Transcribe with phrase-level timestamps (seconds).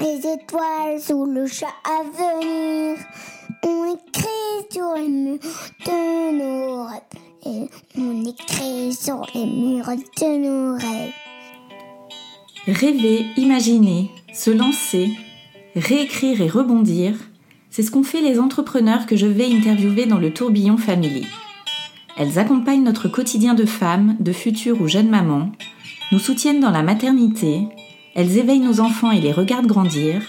[0.00, 2.98] Les étoiles sous le chat à venir.
[3.62, 5.38] On écrit sur les murs
[5.86, 7.00] de nos rêves.
[7.46, 11.12] Et on écrit sur les murs de nos rêves.
[12.66, 15.10] Rêver, imaginer, se lancer,
[15.76, 17.14] réécrire et rebondir,
[17.70, 21.26] c'est ce qu'ont fait les entrepreneurs que je vais interviewer dans le tourbillon Family.
[22.16, 25.50] Elles accompagnent notre quotidien de femmes, de futures ou jeunes mamans,
[26.12, 27.66] nous soutiennent dans la maternité,
[28.14, 30.22] elles éveillent nos enfants et les regardent grandir.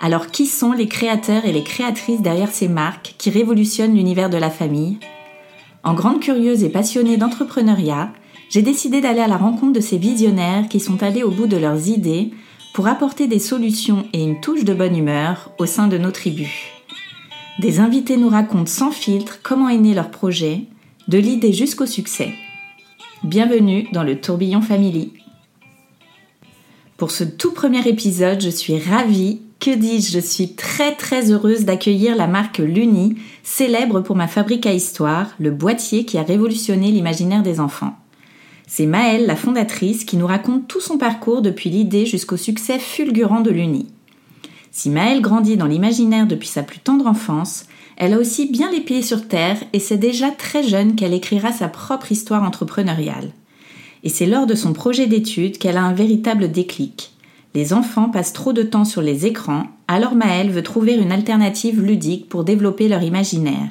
[0.00, 4.36] Alors qui sont les créateurs et les créatrices derrière ces marques qui révolutionnent l'univers de
[4.36, 4.98] la famille?
[5.84, 8.12] En grande curieuse et passionnée d'entrepreneuriat,
[8.50, 11.56] j'ai décidé d'aller à la rencontre de ces visionnaires qui sont allés au bout de
[11.56, 12.30] leurs idées
[12.74, 16.52] pour apporter des solutions et une touche de bonne humeur au sein de nos tribus.
[17.60, 20.64] Des invités nous racontent sans filtre comment est né leur projet,
[21.08, 22.32] de l'idée jusqu'au succès.
[23.24, 25.12] Bienvenue dans le tourbillon Family.
[27.02, 31.64] Pour ce tout premier épisode, je suis ravie, que dis-je, je suis très très heureuse
[31.64, 36.92] d'accueillir la marque Luni, célèbre pour ma fabrique à histoire, le boîtier qui a révolutionné
[36.92, 37.96] l'imaginaire des enfants.
[38.68, 43.40] C'est Maëlle, la fondatrice, qui nous raconte tout son parcours depuis l'idée jusqu'au succès fulgurant
[43.40, 43.88] de l'Uni.
[44.70, 47.64] Si Maëlle grandit dans l'imaginaire depuis sa plus tendre enfance,
[47.96, 51.50] elle a aussi bien les pieds sur terre et c'est déjà très jeune qu'elle écrira
[51.50, 53.32] sa propre histoire entrepreneuriale.
[54.04, 57.12] Et c'est lors de son projet d'études qu'elle a un véritable déclic.
[57.54, 61.82] Les enfants passent trop de temps sur les écrans, alors Maëlle veut trouver une alternative
[61.82, 63.70] ludique pour développer leur imaginaire.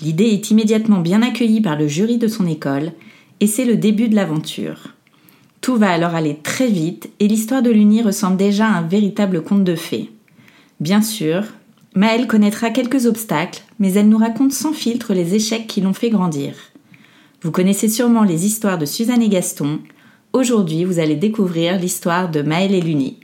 [0.00, 2.92] L'idée est immédiatement bien accueillie par le jury de son école
[3.40, 4.94] et c'est le début de l'aventure.
[5.60, 9.42] Tout va alors aller très vite et l'histoire de l'Uni ressemble déjà à un véritable
[9.42, 10.10] conte de fées.
[10.80, 11.44] Bien sûr,
[11.94, 16.10] Maëlle connaîtra quelques obstacles, mais elle nous raconte sans filtre les échecs qui l'ont fait
[16.10, 16.54] grandir.
[17.42, 19.80] Vous connaissez sûrement les histoires de Suzanne et Gaston.
[20.32, 23.20] Aujourd'hui, vous allez découvrir l'histoire de Maëlle et l'Uni.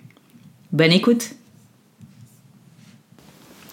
[0.73, 1.35] Bonne écoute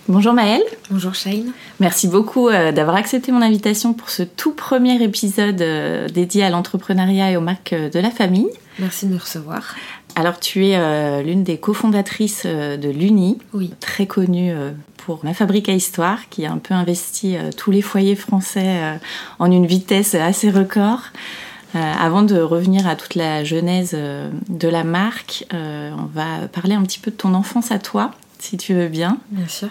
[0.09, 0.63] Bonjour Maëlle.
[0.89, 1.51] Bonjour Shane.
[1.79, 6.49] Merci beaucoup euh, d'avoir accepté mon invitation pour ce tout premier épisode euh, dédié à
[6.49, 8.49] l'entrepreneuriat et aux marques euh, de la famille.
[8.79, 9.75] Merci de me recevoir.
[10.16, 13.72] Alors tu es l'une des cofondatrices de l'Uni, Oui.
[13.80, 14.52] très connue
[14.97, 19.00] pour ma fabrique à histoire, qui a un peu investi tous les foyers français
[19.40, 21.02] en une vitesse assez record.
[21.74, 27.00] avant de revenir à toute la genèse de la marque, on va parler un petit
[27.00, 29.20] peu de ton enfance à toi, si tu veux bien.
[29.31, 29.70] Bien sûr.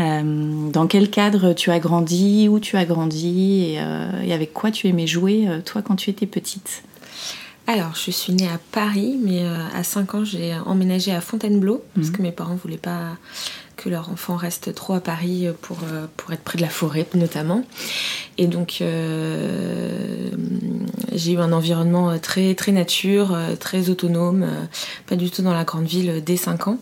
[0.00, 4.52] Euh, dans quel cadre tu as grandi, où tu as grandi et, euh, et avec
[4.52, 6.84] quoi tu aimais jouer, euh, toi, quand tu étais petite?
[7.70, 11.84] Alors, je suis née à Paris, mais euh, à 5 ans, j'ai emménagé à Fontainebleau,
[11.94, 12.12] parce Mhm.
[12.14, 13.10] que mes parents voulaient pas
[13.76, 17.06] que leur enfant reste trop à Paris pour, euh, pour être près de la forêt,
[17.14, 17.62] notamment.
[18.38, 20.30] Et donc, euh,
[21.14, 24.64] j'ai eu un environnement euh, très, très nature, euh, très autonome, euh,
[25.06, 26.78] pas du tout dans la grande ville euh, dès 5 ans.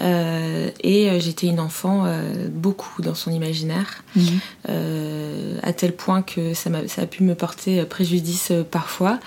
[0.00, 4.02] Euh, et euh, j'étais une enfant euh, beaucoup dans son imaginaire.
[4.68, 5.17] euh,
[5.68, 9.18] à tel point que ça, m'a- ça a pu me porter préjudice euh, parfois.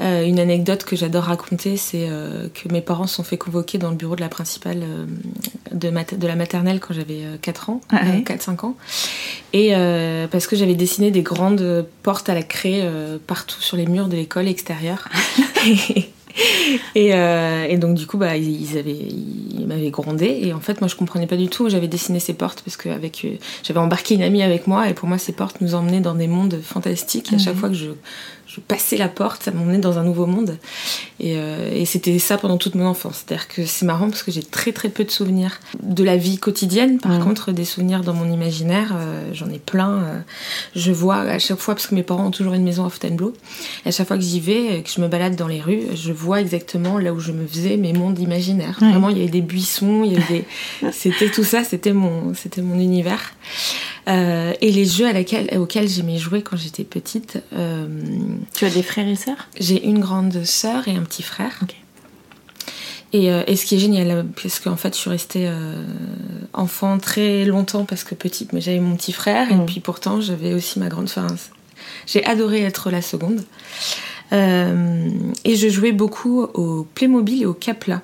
[0.00, 3.76] Euh, une anecdote que j'adore raconter, c'est euh, que mes parents se sont fait convoquer
[3.78, 5.04] dans le bureau de la principale euh,
[5.72, 8.22] de, mat- de la maternelle quand j'avais euh, 4 ans, Ah ouais.
[8.26, 8.74] 4-5 ans.
[9.52, 13.76] Et euh, parce que j'avais dessiné des grandes portes à la craie euh, partout sur
[13.76, 15.08] les murs de l'école extérieure.
[16.94, 20.40] Et, euh, et donc du coup, bah, ils, ils avaient, ils m'avaient grondé.
[20.42, 21.68] Et en fait, moi, je comprenais pas du tout.
[21.68, 24.88] J'avais dessiné ces portes parce que avec, euh, j'avais embarqué une amie avec moi.
[24.88, 27.32] Et pour moi, ces portes nous emmenaient dans des mondes fantastiques.
[27.32, 27.90] Et à chaque fois que je,
[28.54, 30.58] je passais la porte, ça m'emmenait dans un nouveau monde.
[31.20, 33.24] Et, euh, et c'était ça pendant toute mon enfance.
[33.24, 36.36] C'est-à-dire que c'est marrant parce que j'ai très très peu de souvenirs de la vie
[36.38, 36.98] quotidienne.
[36.98, 40.02] Par contre, des souvenirs dans mon imaginaire, euh, j'en ai plein.
[40.02, 40.18] euh,
[40.76, 43.32] je vois à chaque fois, parce que mes parents ont toujours une maison à Fontainebleau,
[43.84, 45.82] et à chaque fois que j'y vais, et que je me balade dans les rues,
[45.94, 48.78] je vois exactement là où je me faisais mes mondes imaginaires.
[48.82, 48.90] Ouais.
[48.90, 50.44] Vraiment, il y avait des buissons, il y avait
[50.82, 50.90] des...
[50.92, 53.32] c'était tout ça, c'était mon, c'était mon univers.
[54.08, 57.86] Euh, et les jeux à laquelle, auxquels j'aimais jouer quand j'étais petite, euh,
[58.54, 59.48] Tu as des frères et sœurs?
[59.60, 61.60] j'ai une grande sœur et un petit frère.
[63.12, 65.84] Et, euh, et ce qui est génial, parce qu'en fait, je suis restée euh,
[66.52, 70.54] enfant très longtemps parce que petite, mais j'avais mon petit frère et puis pourtant j'avais
[70.54, 71.04] aussi ma grande.
[71.04, 71.26] Enfin,
[72.06, 73.44] J'ai adoré être la seconde.
[74.32, 78.00] et je jouais beaucoup au Playmobil et au Capla.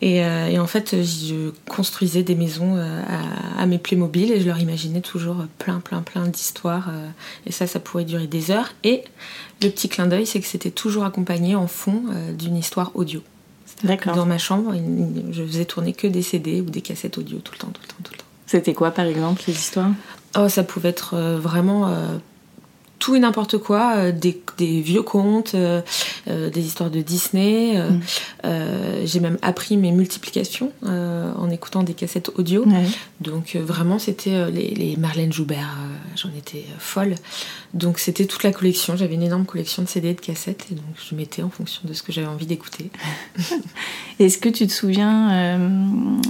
[0.00, 4.60] Et, et, en fait, je construisais des maisons à, à, mes Playmobil et je leur
[4.60, 6.90] imaginais toujours plein, plein, plein d'histoires.
[7.46, 8.72] Et ça, ça pourrait durer des heures.
[8.84, 9.02] Et
[9.60, 12.04] le petit clin d'œil, c'est que c'était toujours accompagné en fond
[12.38, 13.22] d'une histoire audio.
[14.14, 14.74] Dans ma chambre,
[15.30, 17.88] je faisais tourner que des CD ou des cassettes audio tout le temps, tout le
[17.88, 18.24] temps, tout le temps.
[18.46, 19.90] C'était quoi par exemple les histoires?
[20.36, 22.16] Oh, ça pouvait être euh, vraiment euh,
[22.98, 24.40] tout et n'importe quoi, euh, des,
[24.80, 25.80] vieux contes, euh,
[26.28, 27.78] euh, des histoires de Disney.
[27.78, 28.00] Mm.
[29.04, 32.64] j'ai même appris mes multiplications en écoutant des cassettes audio.
[33.20, 35.76] Donc vraiment, c'était les, Marlène Joubert,
[36.16, 37.14] j'en étais folle.
[37.74, 38.96] Donc c'était toute la collection.
[38.96, 41.82] J'avais une énorme collection de CD et de cassettes et donc je mettais en fonction
[41.84, 42.90] de ce que j'avais envie d'écouter.
[44.18, 45.58] Est-ce que tu te souviens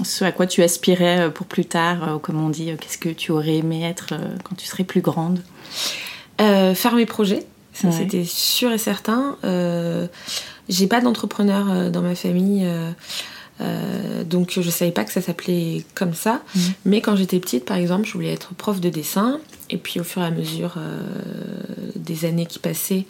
[0.04, 3.56] ce à quoi tu aspirais pour plus tard, comme on dit, qu'est-ce que tu aurais
[3.56, 4.14] aimé être
[4.44, 5.40] quand tu serais plus grande?
[6.40, 9.36] Euh, faire mes projets, ça c'était sûr et certain.
[9.44, 10.06] Euh,
[10.68, 12.66] j'ai pas d'entrepreneur euh, dans ma famille.
[14.26, 16.42] donc je savais pas que ça s'appelait comme ça.
[16.54, 16.62] Mhm.
[16.84, 19.40] Mais quand j'étais petite, par exemple, je voulais être prof de dessin.
[19.70, 20.76] Et puis au fur et à mesure
[21.94, 23.04] des années qui passaient,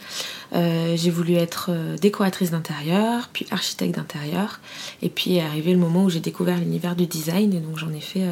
[0.53, 1.71] j'ai voulu être
[2.01, 4.61] décoratrice d'intérieur, puis architecte d'intérieur.
[5.03, 7.53] Et puis est arrivé le moment où j'ai découvert l'univers du design.
[7.53, 8.27] Et donc j'en ai fait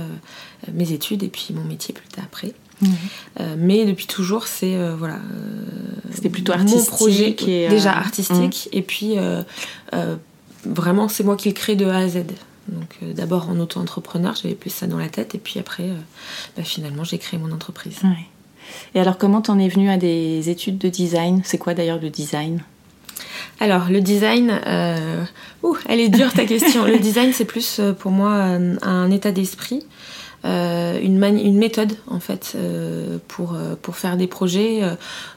[0.72, 2.54] mes études et puis mon métier plus tard après.
[3.40, 5.14] Euh, mais depuis toujours, c'est euh, voilà.
[5.14, 5.18] Euh,
[6.12, 6.90] C'était plutôt artistique.
[6.90, 8.68] Mon projet et, déjà artistique.
[8.72, 8.76] Mm.
[8.76, 9.16] Et puis
[10.64, 12.24] vraiment, c'est moi qui le crée de A à Z.
[12.68, 15.34] Donc d'abord en auto-entrepreneur, j'avais plus ça dans la tête.
[15.34, 15.88] Et puis après,
[16.56, 18.00] bah, finalement, j'ai créé mon entreprise.
[18.94, 21.42] Et alors, comment t'en es venue à des études de design?
[21.44, 22.62] C'est quoi d'ailleurs le design?
[23.60, 24.60] Alors, le design,
[25.62, 26.84] ouh, elle est dure ta question.
[26.86, 29.84] le design, c'est plus pour moi un état d'esprit.
[30.46, 34.82] Euh, une, une, méthode en fait euh, pour, euh, pour faire des projets,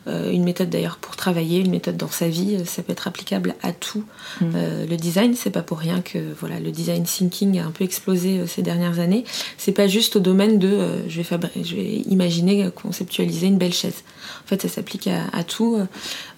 [0.07, 3.71] une méthode d'ailleurs pour travailler, une méthode dans sa vie, ça peut être applicable à
[3.71, 4.03] tout.
[4.41, 4.47] Mmh.
[4.89, 8.45] le design, c'est pas pour rien que voilà, le design thinking a un peu explosé
[8.47, 9.23] ces dernières années.
[9.57, 14.03] C'est pas juste au domaine de je, vais je vais imaginer, conceptualiser une belle chaise.
[14.45, 15.79] En fait, ça s'applique à, tout.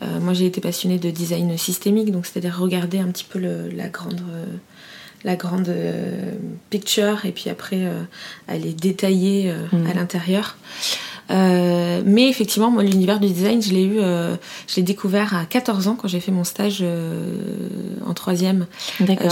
[0.01, 4.21] moi, j'ai été passionnée de design systémique, donc c'est-à-dire regarder un petit peu la grande
[5.23, 6.31] la grande euh,
[6.69, 8.01] picture et puis après euh,
[8.47, 9.95] elle est détaillée euh, à mm.
[9.95, 10.57] l'intérieur.
[11.31, 14.35] Euh, mais effectivement, moi, l'univers du design, je l'ai eu, euh,
[14.67, 17.35] je l'ai découvert à 14 ans quand j'ai fait mon stage euh,
[18.05, 18.67] en troisième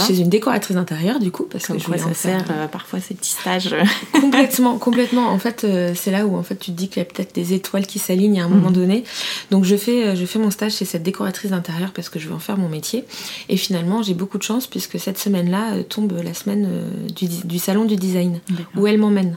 [0.06, 3.74] chez une décoratrice d'intérieure, du coup, parce que je ça sert parfois ces petits stages.
[4.12, 5.28] complètement, complètement.
[5.28, 7.52] En fait, c'est là où en fait tu te dis qu'il y a peut-être des
[7.52, 8.74] étoiles qui s'alignent à un moment mhm.
[8.74, 9.04] donné.
[9.50, 12.34] Donc je fais, je fais mon stage chez cette décoratrice d'intérieur parce que je veux
[12.34, 13.04] en faire mon métier.
[13.48, 16.68] Et finalement, j'ai beaucoup de chance puisque cette semaine-là tombe la semaine
[17.14, 18.40] du, du salon du design
[18.76, 19.36] où elle m'emmène.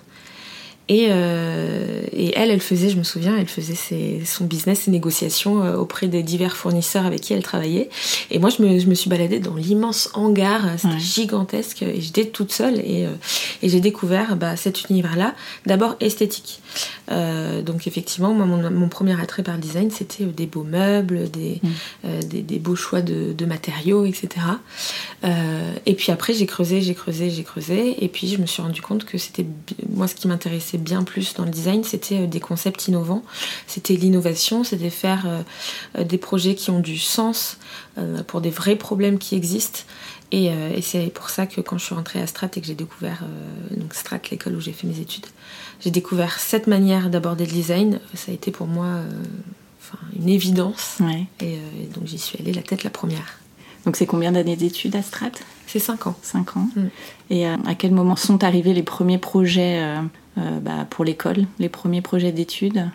[1.09, 5.75] Euh, et, elle, elle faisait, je me souviens, elle faisait son business, ses négociations euh,
[5.75, 7.89] auprès des divers fournisseurs avec qui elle travaillait.
[8.31, 12.79] Et moi, je me, suis baladée dans l'immense hangar, c'était gigantesque, et j'étais toute seule.
[12.79, 13.13] Et, euh,
[13.61, 15.33] j'ai découvert bah, cet univers-là,
[15.65, 16.59] d'abord esthétique.
[17.09, 22.23] Donc effectivement, moi, mon, premier attrait par le design, c'était des beaux meubles, des, mm.
[22.23, 24.29] des, beaux choix de, de matériaux, etc.
[25.23, 28.03] et puis après, j'ai creusé, j'ai creusé, j'ai creusé.
[28.03, 29.45] Et puis, je me suis rendu compte que c'était
[29.89, 33.23] moi ce qui m'intéressait bien plus dans le design, c'était euh, des concepts innovants,
[33.67, 35.41] c'était l'innovation, c'était faire euh,
[35.97, 37.57] euh, des projets qui ont du sens
[38.27, 39.81] pour des vrais problèmes qui existent.
[40.31, 40.49] Et,
[40.81, 43.23] c'est pour ça que quand je suis rentrée à Strat et que j'ai découvert
[43.69, 45.27] donc Strat, l'école où j'ai fait mes études,
[45.83, 47.99] j'ai découvert cette manière d'aborder le design.
[48.13, 48.99] Ça a été pour moi
[50.17, 50.99] une évidence.
[51.41, 51.57] Et,
[51.93, 53.39] donc j'y suis allée la tête la première.
[53.85, 55.31] Donc c'est combien d'années d'études à Strat?
[55.67, 56.15] C'est 5 ans.
[56.21, 56.69] 5 ans.
[56.75, 56.81] Mm.
[57.29, 59.83] Et à quel moment sont arrivés les premiers projets
[60.37, 62.89] euh, bah, pour l'école, les premiers projets d'études?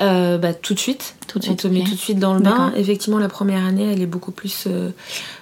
[0.00, 1.16] Euh, bah, tout de suite.
[1.26, 1.64] Tout de suite.
[1.64, 2.72] On te met tout de suite dans le bain.
[2.76, 4.66] Effectivement, la première année, elle est beaucoup plus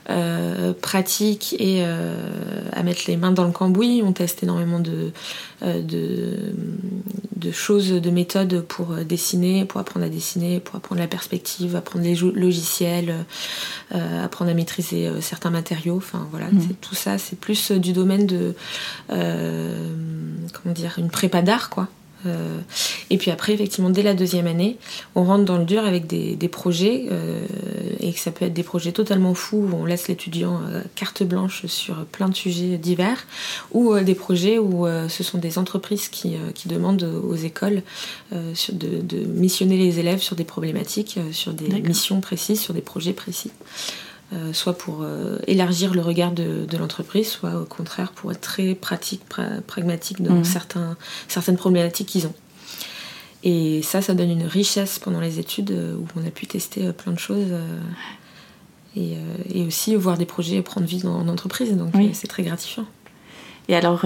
[0.09, 4.03] euh, pratique et à mettre les mains dans le cambouis.
[4.05, 5.13] On teste énormément de,
[5.63, 6.53] de,
[7.37, 12.05] de, choses, de méthodes pour dessiner, pour apprendre à dessiner, pour apprendre la perspective, apprendre
[12.05, 13.15] les logiciels,
[13.93, 15.99] apprendre à maîtriser certains matériaux.
[15.99, 16.75] Enfin voilà, mmh.
[16.81, 18.55] tout ça, c'est plus du domaine de
[19.09, 21.89] comment dire, une prépa d'art, quoi.
[22.27, 22.61] Euh,
[23.11, 24.77] et puis après, effectivement, dès la deuxième année,
[25.15, 27.45] on rentre dans le dur avec des, projets, euh,
[28.01, 31.23] et que ça peut être des projets totalement fous où on laisse l'étudiant euh, carte
[31.23, 33.27] blanche sur plein de sujets divers,
[33.73, 37.83] ou des projets où ce sont des entreprises qui, demandent aux écoles
[38.33, 43.13] de, de, missionner les élèves sur des problématiques, sur des missions précises, sur des projets
[43.13, 43.51] précis.
[44.33, 48.75] Euh, soit pour euh, élargir le regard de, l'entreprise, soit au contraire pour être très
[48.75, 49.23] pratique,
[49.69, 50.45] pragmatique dans mhm.
[50.45, 50.97] certains,
[51.29, 52.35] certaines problématiques qu'ils ont.
[53.45, 57.13] Et ça, ça donne une richesse pendant les études où on a pu tester plein
[57.13, 57.53] de choses.
[58.97, 59.17] Et,
[59.65, 61.77] aussi voir des projets prendre vie en entreprise.
[61.77, 62.87] Donc c'est très gratifiant.
[63.69, 64.05] Et alors,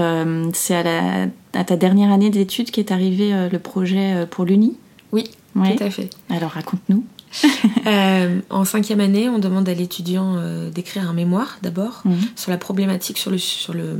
[0.52, 4.76] c'est à, à, ta dernière année d'études qu'est arrivé le projet pour l'Uni?
[5.12, 6.10] Oui, tout à fait.
[6.28, 7.04] Alors raconte-nous.
[7.86, 12.18] Euh, en cinquième année, on demande à l'étudiant euh, d'écrire un mémoire d'abord mhm.
[12.36, 13.98] sur la problématique, sur le, sur le,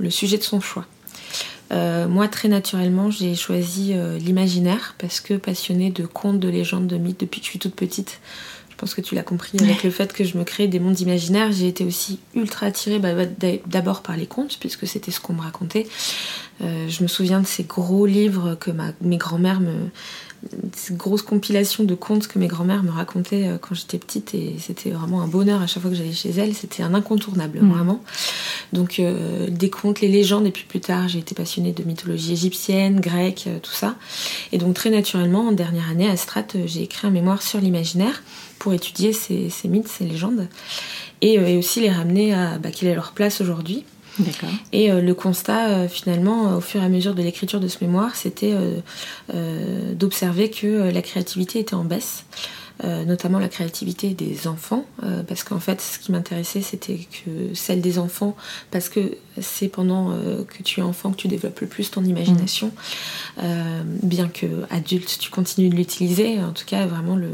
[0.00, 0.86] le, sujet de son choix.
[1.70, 6.96] Euh, moi, très naturellement, j'ai choisi l'imaginaire parce que passionnée de contes, de légendes, de
[6.96, 8.20] mythes depuis que je suis toute petite.
[8.70, 10.98] Je pense que tu l'as compris avec le fait que je me crée des mondes
[10.98, 11.52] imaginaires.
[11.52, 13.10] J'ai été aussi ultra attirée bah,
[13.66, 15.86] d'abord par les contes puisque c'était ce qu'on me racontait.
[16.60, 19.90] je me souviens de ces gros livres que ma, mes grands-mères me,
[20.74, 24.56] cette grosse compilation de contes que mes grand-mères me racontaient euh, quand j'étais petite et
[24.58, 26.54] c'était vraiment un bonheur à chaque fois que j'allais chez elles.
[26.54, 27.70] C'était un incontournable, mm.
[27.70, 28.02] vraiment.
[28.72, 32.32] Donc euh, des contes, les légendes et puis plus tard j'ai été passionnée de mythologie
[32.32, 33.96] égyptienne, grecque, euh, tout ça.
[34.52, 38.22] Et donc très naturellement en dernière année à Strat j'ai écrit un mémoire sur l'imaginaire
[38.58, 40.48] pour étudier ces, mythes, ces légendes
[41.20, 43.84] et, aussi les ramener à bah, quelle est leur place aujourd'hui
[44.72, 47.78] et euh, le constat, euh, finalement, au fur et à mesure de l'écriture de ce
[47.82, 52.24] mémoire, c'était euh, d'observer que la créativité était en baisse.
[52.84, 57.52] Euh, notamment la créativité des enfants, euh, parce qu'en fait, ce qui m'intéressait, c'était que
[57.52, 58.36] celle des enfants,
[58.70, 62.04] parce que c'est pendant euh, que tu es enfant que tu développes le plus ton
[62.04, 62.70] imagination,
[63.38, 63.42] mmh.
[64.04, 66.40] bien que adulte, tu continues de l'utiliser.
[66.40, 67.30] En tout cas, vraiment le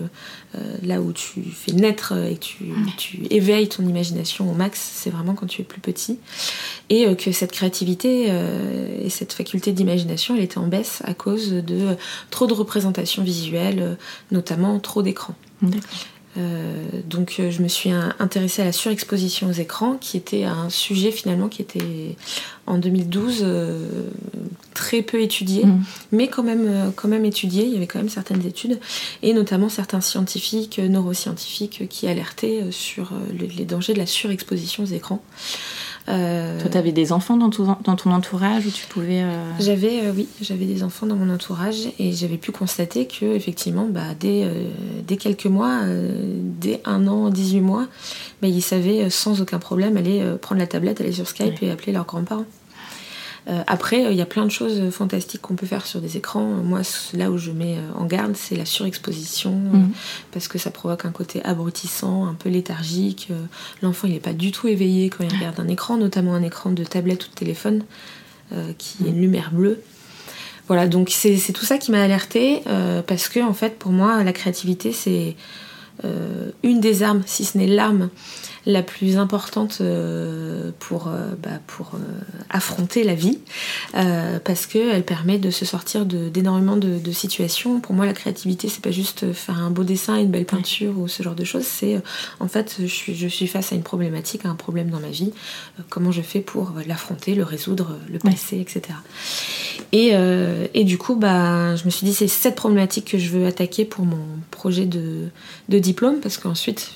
[0.83, 2.65] là où tu fais naître et tu,
[2.97, 6.19] tu éveilles ton imagination au max, c'est vraiment quand tu es plus petit,
[6.91, 8.33] et que cette créativité
[9.03, 11.97] et cette faculté d'imagination, elle était en baisse à cause de
[12.31, 13.97] trop de représentations visuelles,
[14.31, 15.35] notamment trop d'écrans.
[16.37, 16.75] Euh,
[17.09, 21.11] donc euh, je me suis intéressée à la surexposition aux écrans, qui était un sujet
[21.11, 22.17] finalement qui était
[22.67, 24.09] en 2012 euh,
[24.73, 25.85] très peu étudié, mm.
[26.13, 27.65] mais quand même, quand même étudié.
[27.65, 28.81] Il y avait quand même certaines études,
[29.23, 35.23] et notamment certains scientifiques, neuroscientifiques, qui alertaient sur les dangers de la surexposition aux écrans.
[36.09, 39.23] Euh, Toi, tu avais des enfants dans ton, dans ton, entourage où tu pouvais.
[39.23, 43.25] Euh, j'avais, euh, oui, j'avais des enfants dans mon entourage et j'avais pu constater que,
[43.25, 44.47] effectivement, bah, dès,
[45.07, 45.81] dès quelques mois,
[46.61, 47.87] dès un an, 18 mois,
[48.43, 51.93] bah, ils savaient sans aucun problème aller prendre la tablette, aller sur Skype et appeler
[51.93, 52.45] leurs grands-parents.
[53.47, 56.45] Euh, après, il y a plein de choses fantastiques qu'on peut faire sur des écrans.
[56.45, 56.81] Moi,
[57.13, 59.91] là où je mets euh, en garde, c'est la surexposition, euh, mhm.
[60.33, 63.29] parce que ça provoque un côté abrutissant, un peu léthargique.
[63.83, 66.71] L'enfant, il n'est pas du tout éveillé quand il regarde un écran, notamment un écran
[66.71, 67.85] de tablette ou de téléphone,
[68.79, 69.83] qui est une lumière bleue.
[70.69, 72.63] Voilà, donc c'est tout ça qui m'a alertée,
[73.07, 75.37] parce que, en fait, pour moi, la créativité, c'est
[76.63, 78.11] une des armes, si ce n'est l'arme
[78.67, 81.99] la plus importante euh, pour, euh, bah, pour euh,
[82.49, 83.39] affronter la vie,
[84.45, 87.81] parce qu'elle permet de se sortir d'énormément de, de, situations.
[87.81, 91.09] Pour moi, la créativité, c'est pas juste faire un beau dessin, une belle peinture ou
[91.09, 92.01] ce genre de choses, c'est
[92.41, 95.09] en fait, je suis, je suis face à une problématique, à un problème dans ma
[95.09, 95.33] vie,
[95.89, 98.97] comment je fais pour l'affronter, le résoudre, le passer, etc.
[99.93, 100.13] Et,
[100.75, 103.85] et, du coup, bah, je me suis dit, c'est cette problématique que je veux attaquer
[103.85, 105.29] pour mon projet de,
[105.69, 106.91] de diplôme, parce qu'ensuite,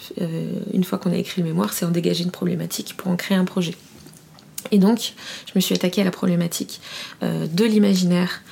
[0.73, 3.37] une fois qu'on a écrit le mémoire, c'est en dégager une problématique pour en créer
[3.37, 3.75] un projet.
[4.71, 5.15] Et donc,
[5.47, 6.81] je me suis attaquée à la problématique
[7.23, 8.43] euh, de l'imaginaire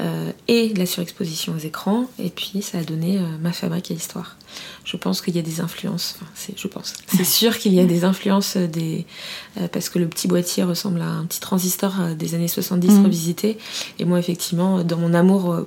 [0.00, 3.90] euh, et de la surexposition aux écrans, et puis ça a donné euh, ma fabrique
[3.90, 4.36] à histoire.
[4.84, 7.80] Je pense qu'il y a des influences, enfin, c'est, je pense, c'est sûr qu'il y
[7.80, 9.06] a des influences des,
[9.72, 13.04] parce que le petit boîtier ressemble à un petit transistor des années 70 mmh.
[13.04, 13.58] revisité,
[13.98, 15.64] et moi effectivement, dans mon amour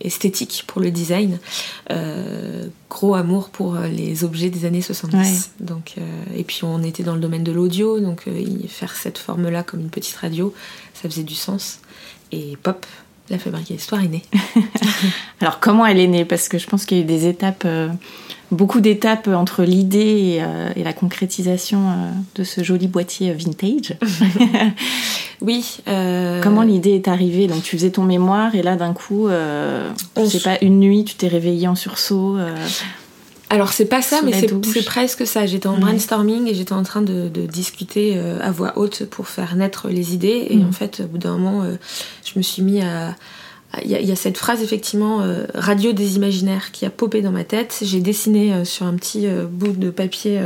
[0.00, 1.38] esthétique pour le design,
[1.90, 5.52] euh, gros amour pour euh, les objets des années 70.
[5.60, 5.96] Donc,
[6.34, 8.24] et puis on était dans le domaine de l'audio, donc
[8.68, 10.54] faire cette forme-là comme une petite radio,
[10.94, 11.80] ça faisait du sens.
[12.32, 12.84] Et pop,
[13.30, 14.24] la fabrique d'histoire est née.
[15.40, 16.24] Alors comment elle est née?
[16.24, 17.66] Parce que je pense qu'il y a eu des étapes,
[18.50, 20.42] beaucoup d'étapes entre l'idée
[20.76, 21.80] et, la concrétisation
[22.34, 23.96] de ce joli boîtier vintage.
[25.40, 25.78] Oui.
[25.86, 27.46] Euh, Comment l'idée est arrivée?
[27.46, 29.90] Donc tu faisais ton mémoire et là d'un coup, euh,
[30.26, 32.36] sais pas, une nuit, tu t'es réveillée en sursaut.
[32.36, 32.54] Euh,
[33.50, 35.46] alors c'est pas ça, mais c'est presque ça.
[35.46, 39.88] J'étais en brainstorming et j'étais en train de, discuter à voix haute pour faire naître
[39.88, 40.48] les idées.
[40.50, 40.68] Et mm.
[40.68, 41.64] en fait, au bout d'un moment,
[42.24, 43.14] je me suis mis à...
[43.84, 45.22] Il y, a cette phrase effectivement
[45.54, 47.80] radio des imaginaires qui a popé dans ma tête.
[47.82, 50.40] J'ai dessiné sur un petit bout de papier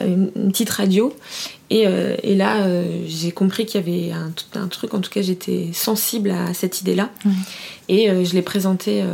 [0.00, 1.14] une, petite radio
[1.72, 5.22] euh, et, là, euh, j'ai compris qu'il y avait un, un, truc, en tout cas,
[5.22, 7.10] j'étais sensible à cette idée-là.
[7.88, 9.04] Et euh, je l'ai présenté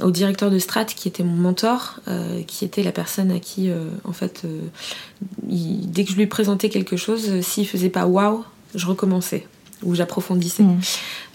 [0.00, 2.00] au directeur de Strat, qui était mon mentor,
[2.46, 3.70] qui était la personne à qui,
[4.04, 4.44] en fait,
[5.42, 9.46] dès que je lui présentais quelque chose, s'il faisait pas waouh, je recommençais.
[9.82, 10.62] Où j'approfondissais.
[10.62, 10.80] Mm.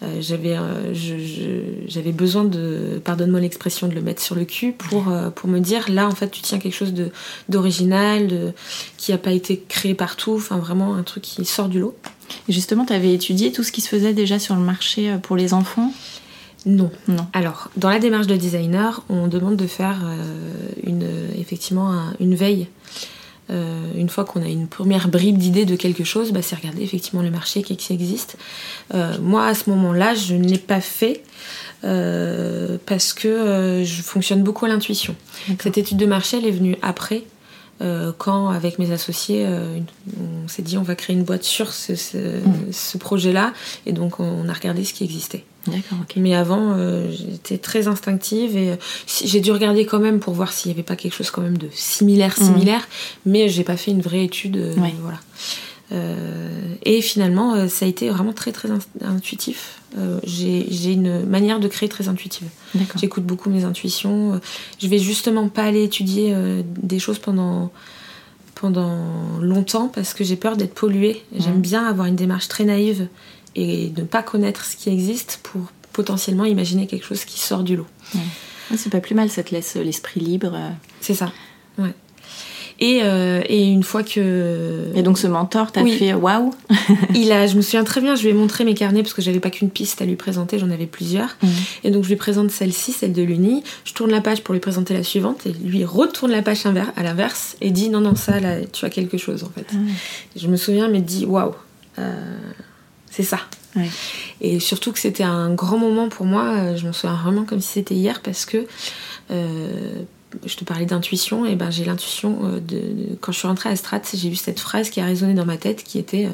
[0.03, 4.43] Euh, j'avais, euh, je- je- j'avais besoin de, pardonne-moi l'expression, de le mettre sur le
[4.45, 7.09] cul pour, euh, pour me dire là en fait tu tiens quelque chose de,
[7.49, 8.51] d'original, de,
[8.97, 11.95] qui n'a pas été créé partout, enfin vraiment un truc qui sort du lot.
[12.49, 15.35] Et justement, tu avais étudié tout ce qui se faisait déjà sur le marché pour
[15.35, 15.93] les enfants?
[16.65, 16.89] Non.
[17.07, 17.27] Non.
[17.33, 19.99] Alors, dans la démarche de designer, on demande de faire
[20.83, 21.05] une,
[21.37, 22.67] effectivement un- une veille.
[23.49, 26.81] Euh, une fois qu'on a une première bribe d'idée de quelque chose, bah, c'est regarder
[26.81, 28.37] effectivement le marché qui, qui existe.
[28.93, 31.23] Euh, moi, à ce moment-là, je ne l'ai pas fait
[31.83, 35.15] euh, parce que je fonctionne beaucoup à l'intuition.
[35.61, 37.23] Cette étude de marché, elle est venue après,
[38.17, 42.39] quand avec mes associés, on s'est dit on va créer une boîte sur ce, ce-
[42.71, 43.51] ce projet-là,
[43.85, 45.43] et donc on a regardé ce qui existait.
[45.67, 46.13] D'accord, ok.
[46.17, 48.75] Mais avant, euh, j'étais très instinctive et euh,
[49.23, 51.57] j'ai dû regarder quand même pour voir s'il n'y avait pas quelque chose quand même
[51.57, 52.87] de similaire, similaire,
[53.25, 54.57] mais j'ai pas fait une vraie étude.
[54.57, 54.93] euh, Ouais.
[55.01, 55.19] Voilà.
[56.85, 59.79] Et finalement, ça a été vraiment très très int- intuitif.
[60.25, 62.47] J'ai une manière de créer très intuitive.
[62.99, 64.41] J'écoute beaucoup mes intuitions.
[64.81, 66.35] Je vais justement pas aller étudier
[66.81, 67.71] des choses pendant
[68.55, 71.21] pendant longtemps parce que j'ai peur d'être polluée.
[71.37, 71.61] J'aime Mhm.
[71.61, 73.07] bien avoir une démarche très naïve
[73.55, 77.75] et ne pas connaître ce qui existe pour potentiellement imaginer quelque chose qui sort du
[77.75, 77.87] lot.
[78.15, 80.53] Ouais, C'est pas plus mal, ça te laisse euh, l'esprit libre.
[80.55, 80.69] euh.
[81.01, 81.31] C'est ça.
[81.77, 81.93] Ouais.
[82.79, 85.95] Et, euh, et une fois que Et donc ce mentor t'a Oui.
[85.95, 86.51] fait waouh
[87.13, 89.21] il a, je me souviens très bien, je lui ai montré mes carnets parce que
[89.21, 91.37] j'avais pas qu'une piste à lui présenter, j'en avais plusieurs.
[91.43, 91.49] Mhm.
[91.83, 93.63] Et donc je lui présente celle-ci, celle de l'Uni.
[93.85, 97.03] Je tourne la page pour lui présenter la suivante et lui retourne la page à
[97.03, 99.67] l'inverse et dit non non ça là tu as quelque chose en fait.
[100.35, 101.53] Et je me souviens mais dit waouh,
[103.15, 103.39] c'est ça.
[103.75, 103.89] Ouais.
[104.41, 106.43] Et surtout que c'était un grand moment pour moi.
[106.57, 108.65] euh, Je m'en souviens vraiment comme si c'était hier parce que
[109.31, 110.03] euh,
[110.45, 111.45] je te parlais d'intuition.
[111.45, 114.35] Et ben j'ai l'intuition euh, de, de- quand je suis rentrée à Strat, j'ai eu
[114.35, 116.29] cette phrase qui a résonné dans ma tête qui était euh,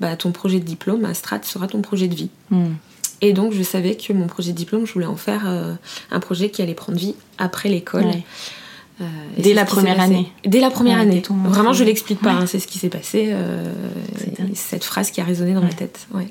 [0.00, 2.30] bah, ton projet de diplôme à Strat sera ton projet de vie.
[2.50, 2.74] Hmm.
[3.22, 5.74] Et donc je savais que mon projet de diplôme, je voulais en faire euh,
[6.10, 8.04] un projet qui allait prendre vie après l'école.
[8.06, 8.24] Ouais.
[9.00, 9.04] Euh,
[9.38, 10.32] Dès la première année.
[10.46, 11.22] Dès la première Ouais, année.
[11.44, 12.34] Vraiment, je l'explique pas.
[12.34, 12.42] Ouais.
[12.42, 13.26] hein, c'est ce qui s'est passé.
[13.30, 13.72] euh,
[14.54, 16.06] cette phrase qui a résonné dans ma tête.
[16.14, 16.28] Ouais.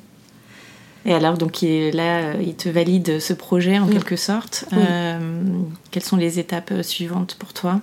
[1.08, 4.66] Et alors, donc il là, euh, il te valide ce projet en quelque sorte.
[4.72, 4.80] Oui.
[4.82, 5.20] Euh,
[5.92, 7.80] quelles sont les étapes suivantes pour toi?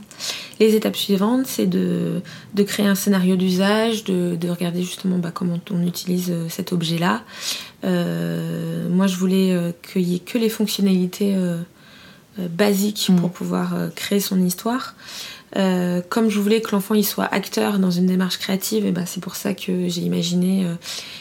[0.59, 2.21] Les étapes suivantes, c'est de,
[2.55, 7.23] de créer un scénario d'usage, de, de regarder justement bah, comment on utilise cet objet-là.
[7.85, 11.37] Moi, je voulais qu'il y ait que les fonctionnalités
[12.39, 13.17] euh, euh, basiques Mm.
[13.17, 14.95] pour pouvoir euh, créer son histoire.
[15.57, 19.05] Euh, comme je voulais que l'enfant il soit acteur dans une démarche créative, et ben
[19.05, 20.75] c'est pour ça que j'ai imaginé euh,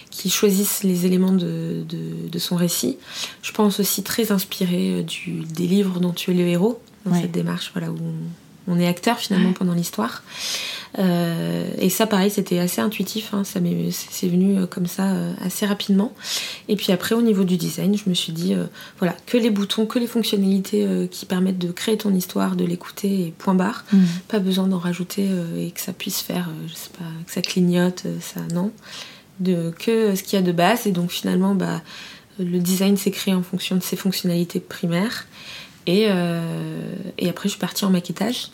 [0.10, 2.98] qu'il choisisse les éléments de, de- de son récit.
[3.42, 7.22] Je pense aussi très inspiré du, des livres dont tu es le héros, dans Ouais.
[7.24, 8.14] cette démarche voilà, où on,
[8.68, 10.24] on est acteur finalement pendant l'histoire.
[11.00, 13.34] Euh, et ça, pareil, c'était assez intuitif.
[13.34, 16.14] hein, ça m'est, c'est venu euh, comme ça euh, assez rapidement.
[16.68, 18.66] Et puis après, au niveau du design, je me suis dit, euh,
[19.00, 23.28] voilà, que les boutons, que les fonctionnalités qui permettent de créer ton histoire, de l'écouter
[23.28, 23.86] et point barre.
[24.28, 28.04] Pas besoin d'en rajouter et que ça puisse faire, je sais pas, que ça clignote,
[28.20, 28.72] ça non.
[29.40, 30.88] De, que ce qu'il y a de base.
[30.88, 31.82] Et donc finalement, bah,
[32.40, 35.26] le design s'est créé en fonction de ses fonctionnalités primaires.
[35.88, 36.42] Et, euh,
[37.18, 38.50] et après, je suis partie en maquettage.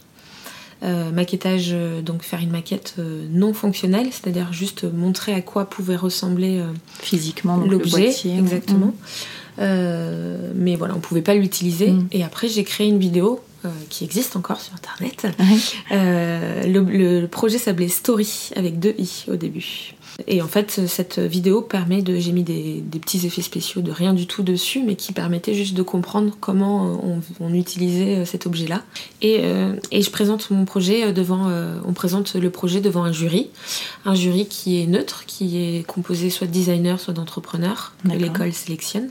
[0.83, 2.95] Euh, maquettage, euh, donc faire une maquette
[3.31, 6.63] non fonctionnelle, c'est-à-dire juste montrer à quoi pouvait ressembler
[6.99, 8.87] Physiquement, l'objet, exactement.
[8.87, 8.93] Mm.
[9.59, 11.91] Euh, mais voilà, on pouvait pas l'utiliser.
[11.91, 12.07] Mm.
[12.11, 15.27] Et après, j'ai créé une vidéo euh, qui existe encore sur internet.
[15.39, 15.57] Ouais.
[15.91, 19.93] Euh, le, projet s'appelait Story avec deux i au début.
[20.25, 22.17] Et en fait, cette vidéo permet de.
[22.17, 25.53] J'ai mis des, des petits effets spéciaux de rien du tout dessus, mais qui permettaient
[25.53, 28.81] juste de comprendre comment euh, on, on utilisait cet objet-là.
[29.21, 31.49] Et, euh, et je présente mon projet devant.
[31.49, 33.49] euh, on présente le projet devant un jury.
[34.05, 38.53] Un jury qui est neutre, qui est composé soit de designers, soit d'entrepreneurs, que l'école
[38.53, 39.09] sélectionne.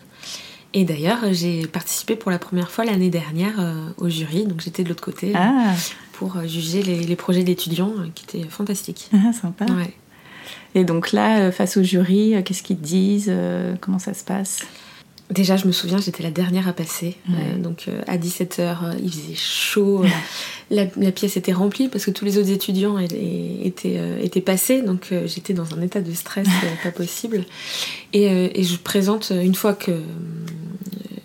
[0.77, 4.85] Et d'ailleurs, j'ai participé pour la première fois l'année dernière euh, au jury, donc j'étais
[4.85, 5.75] de l'autre côté euh, Ah,
[6.12, 9.09] pour euh, juger les, les projets d'étudiants qui étaient fantastiques.
[9.15, 9.65] ah, sympa.
[9.65, 9.95] Ouais.
[10.75, 13.33] Et donc là, face au jury, qu'est-ce qu'ils te disent
[13.81, 14.67] Comment ça se passe?
[15.31, 17.17] Déjà, je me souviens, j'étais la dernière à passer.
[17.29, 17.35] Ouais.
[17.55, 20.05] Euh, donc euh, à 17h, il faisait chaud.
[20.71, 24.83] la, la pièce était remplie parce que tous les autres étudiants étaient, étaient, étaient passés.
[24.83, 26.47] Donc j'étais dans un état de stress
[26.83, 27.45] pas possible.
[28.12, 30.01] Et, et je présente, une fois que,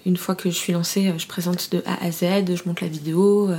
[0.05, 2.23] une fois que je suis lancée, euh, je présente de A à Z,
[2.55, 3.57] je monte la vidéo, euh,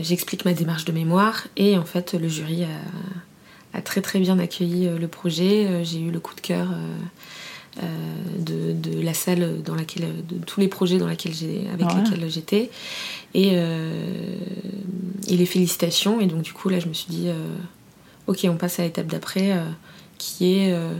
[0.00, 1.46] j'explique ma démarche de mémoire.
[1.56, 5.66] Et en fait, le jury a, a très très bien accueilli euh, le projet.
[5.66, 6.70] Euh, J'ai eu le coup de cœur.
[6.70, 6.76] euh,
[7.82, 7.86] euh,
[8.38, 11.96] de, de la salle dans laquelle de tous les projets dans laquelle j'ai avec Ah
[11.96, 12.04] ouais.
[12.04, 12.70] lesquels j'étais
[13.34, 14.36] et, euh,
[15.26, 17.34] et les félicitations et donc du coup là je me suis dit euh,
[18.28, 19.64] ok on passe à l'étape d'après euh,
[20.18, 20.92] qui est euh,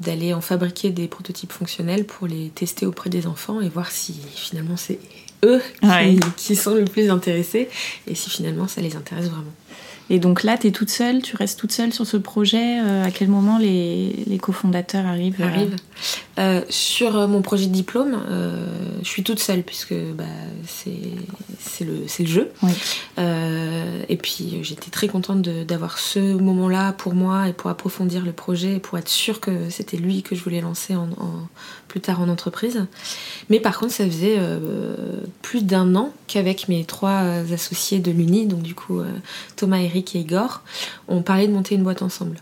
[0.00, 4.14] d'aller en fabriquer des prototypes fonctionnels pour les tester auprès des enfants et voir si
[4.34, 4.98] finalement c'est
[5.44, 6.16] eux qui, Ouais.
[6.36, 7.68] qui sont le plus intéressés
[8.08, 9.52] et si finalement ça les intéresse vraiment.
[10.10, 12.78] Et donc là, tu es toute seule, tu restes toute seule sur ce projet.
[12.82, 15.44] euh, à quel moment les, les cofondateurs arrivent euh.
[16.36, 18.66] Euh, sur euh, mon projet de diplôme, euh,
[19.02, 20.24] je suis toute seule puisque bah,
[20.66, 22.50] c'est le, le jeu.
[22.62, 22.72] Oui.
[23.18, 28.24] Euh, et puis euh, j'étais très contente d'avoir ce moment-là pour moi et pour approfondir
[28.24, 31.48] le projet et pour être sûre que c'était lui que je voulais lancer en, en-
[31.86, 32.84] plus tard en entreprise.
[33.48, 34.96] Mais par contre, ça faisait euh,
[35.42, 37.20] plus d'un an qu'avec mes trois
[37.52, 39.00] associés de l'Uni, donc du coup
[39.54, 40.62] Thomas, Eric et Igor,
[41.06, 42.38] on parlait de monter une boîte ensemble.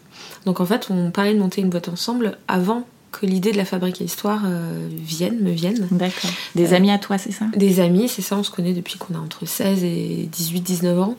[0.47, 3.65] Donc en fait, on parlait de monter une boîte ensemble avant que l'idée de la
[3.67, 5.87] fabrique à histoire euh, vienne, me vienne.
[5.91, 6.31] D'accord.
[6.55, 7.45] Des Euh, amis à toi, c'est ça?
[7.55, 11.17] Des amis, c'est ça, on se connaît depuis qu'on a entre 16 et 18-19 ans.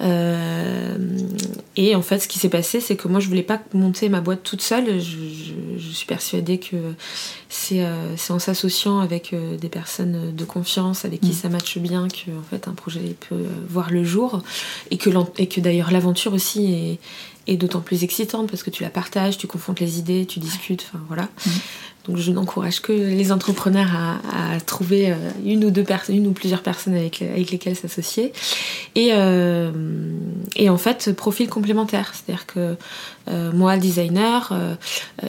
[0.00, 0.96] Euh,
[1.76, 4.20] et en fait, ce qui s'est passé, c'est que moi, je voulais pas monter ma
[4.20, 5.00] boîte toute seule.
[5.00, 6.76] Je, je- je suis persuadée que
[7.48, 7.84] c'est
[8.30, 11.32] en s'associant avec des personnes de confiance, avec qui Mm.
[11.34, 14.42] ça matche bien, que en fait, un projet peut voir le jour.
[14.90, 16.98] Et que, l'en- et que d'ailleurs, l'aventure aussi est,
[17.46, 20.86] est d'autant plus excitante parce que tu la partages, tu confrontes les idées, tu discutes,
[20.92, 21.28] enfin voilà.
[21.46, 21.50] Mm.
[22.06, 25.14] Donc je n'encourage que les entrepreneurs à, à trouver euh,
[25.46, 28.32] une ou deux personnes, une ou plusieurs personnes avec, avec lesquelles s'associer.
[28.94, 29.72] Et, euh,
[30.54, 32.12] et en fait, profil complémentaire.
[32.12, 32.76] C'est-à-dire que
[33.28, 34.74] euh, moi, designer, euh,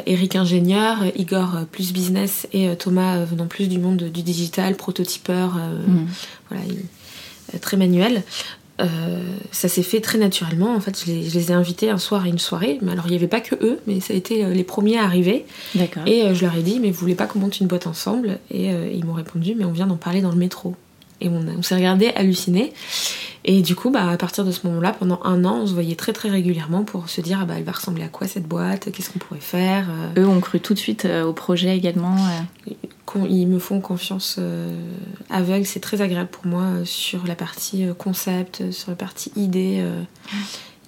[0.06, 6.08] Eric ingénieur, Igor plus business et Thomas venant plus du monde du digital, prototypeur, Mhm.
[6.49, 8.23] voilà, il- très manuel.
[8.82, 10.76] Euh, ça s'est fait très naturellement.
[10.76, 12.78] En fait, je les, je les ai invités un soir à une soirée.
[12.82, 14.98] Mais alors, il n'y avait pas que eux, mais ça a été euh, les premiers
[14.98, 15.46] à arriver.
[15.76, 16.04] D'accord.
[16.06, 18.40] Et euh, je leur ai dit, mais vous voulez pas qu'on monte une boîte ensemble?
[18.52, 20.76] Et euh, ils m'ont répondu, mais on vient d'en parler dans le métro.
[21.22, 22.74] Et on s'est regardé halluciné.
[23.47, 25.95] Et du coup, bah, à partir de ce moment-là, pendant un an, on se voyait
[25.95, 28.91] très très régulièrement pour se dire, ah bah, elle va ressembler à quoi cette boîte?
[28.91, 29.86] Qu'est-ce qu'on pourrait faire?
[30.17, 32.15] Euh, Eux ont cru tout de suite euh, au projet également.
[32.17, 32.71] euh.
[33.29, 34.39] Ils me font confiance
[35.29, 35.65] aveugle.
[35.65, 39.81] C'est très agréable pour moi sur la partie concept, sur la partie idée.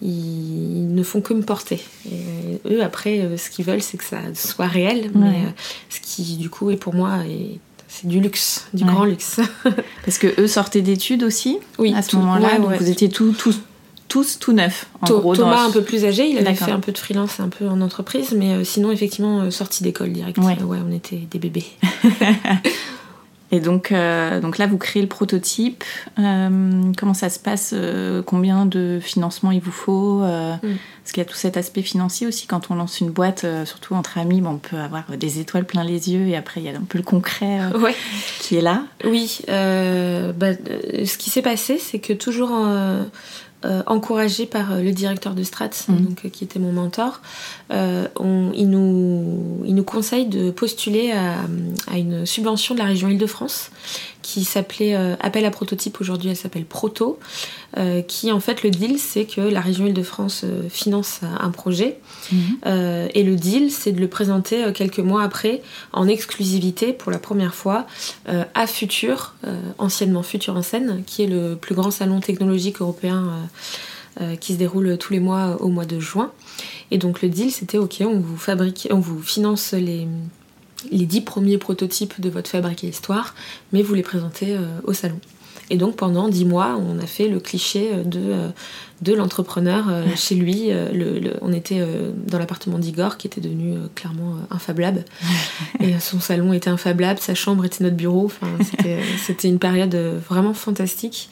[0.02, 1.80] ils ne font que me porter.
[2.12, 5.10] Et eux, après, ce qu'ils veulent, c'est que ça soit réel.
[5.16, 5.42] Ouais.
[5.90, 8.92] ce qui, du coup, est pour moi, est- c'est du luxe, du Ouais.
[8.92, 9.40] grand luxe.
[10.06, 12.48] Parce que eux sortaient d'études aussi Oui, à ce moment-là.
[12.54, 12.78] ouais, donc ouais.
[12.78, 13.60] vous étiez tous, tous,
[14.08, 14.88] tous tout neufs.
[15.02, 16.98] En Tho- gros, dans- Thomas, un peu plus âgé, il avait fait un peu de
[16.98, 20.38] freelance, un peu en entreprise, mais euh, sinon, effectivement, euh, sortie d'école direct.
[20.38, 21.66] Ouais, on était des bébés.
[23.52, 25.84] Et donc, euh, donc là, vous créez le prototype.
[26.20, 30.76] Euh, comment ça se passe euh, Combien de financement il vous faut Mm.
[31.04, 32.48] Parce qu'il y a tout cet aspect financier aussi.
[32.48, 35.84] Quand on lance une boîte, surtout entre amis, bon, on peut avoir des étoiles plein
[35.84, 37.96] les yeux et après, il y a un peu le concret Ouais.
[38.40, 38.84] qui est là.
[39.06, 40.54] Oui, bah,
[41.06, 42.50] ce qui s'est passé, c'est que toujours
[43.66, 46.06] euh, encouragé par euh, le directeur de Strat, Mhm.
[46.06, 47.22] donc, euh, qui était mon mentor,
[47.72, 51.36] on- il, nous, il nous conseille de postuler à,
[51.92, 53.72] à une subvention de la région Île-de-France
[54.28, 57.18] qui s'appelait euh, Appel à prototype, aujourd'hui elle s'appelle Proto,
[57.78, 61.98] euh, qui en fait le deal c'est que la région Île-de-France euh, finance un projet
[62.66, 65.62] euh, et le deal, c'est de le présenter quelques mois après
[65.94, 67.88] en exclusivité pour la première fois
[68.26, 69.36] à Futur,
[69.78, 73.32] anciennement Futur en scène, qui est le plus grand salon technologique européen
[74.42, 76.32] qui se déroule tous les mois au mois de juin.
[76.92, 80.08] Et donc le deal, c'était ok, on vous fabrique, on vous finance les
[80.92, 83.34] les dix premiers prototypes de votre fabrique à histoire,
[83.74, 85.20] mais vous les présentez euh, au salon.
[85.70, 88.48] Et donc pendant dix mois, on a fait le cliché euh, de, euh,
[89.02, 89.86] de l'entrepreneur
[90.16, 90.70] chez lui.
[90.70, 91.86] Le- le- on était
[92.28, 95.04] dans l'appartement d'Igor qui était devenu clairement un Fab Lab.
[95.82, 98.26] Et son salon était un Fab Lab, sa chambre était notre bureau.
[98.26, 98.48] Enfin,
[99.28, 99.96] c'était, une période
[100.28, 101.30] vraiment fantastique.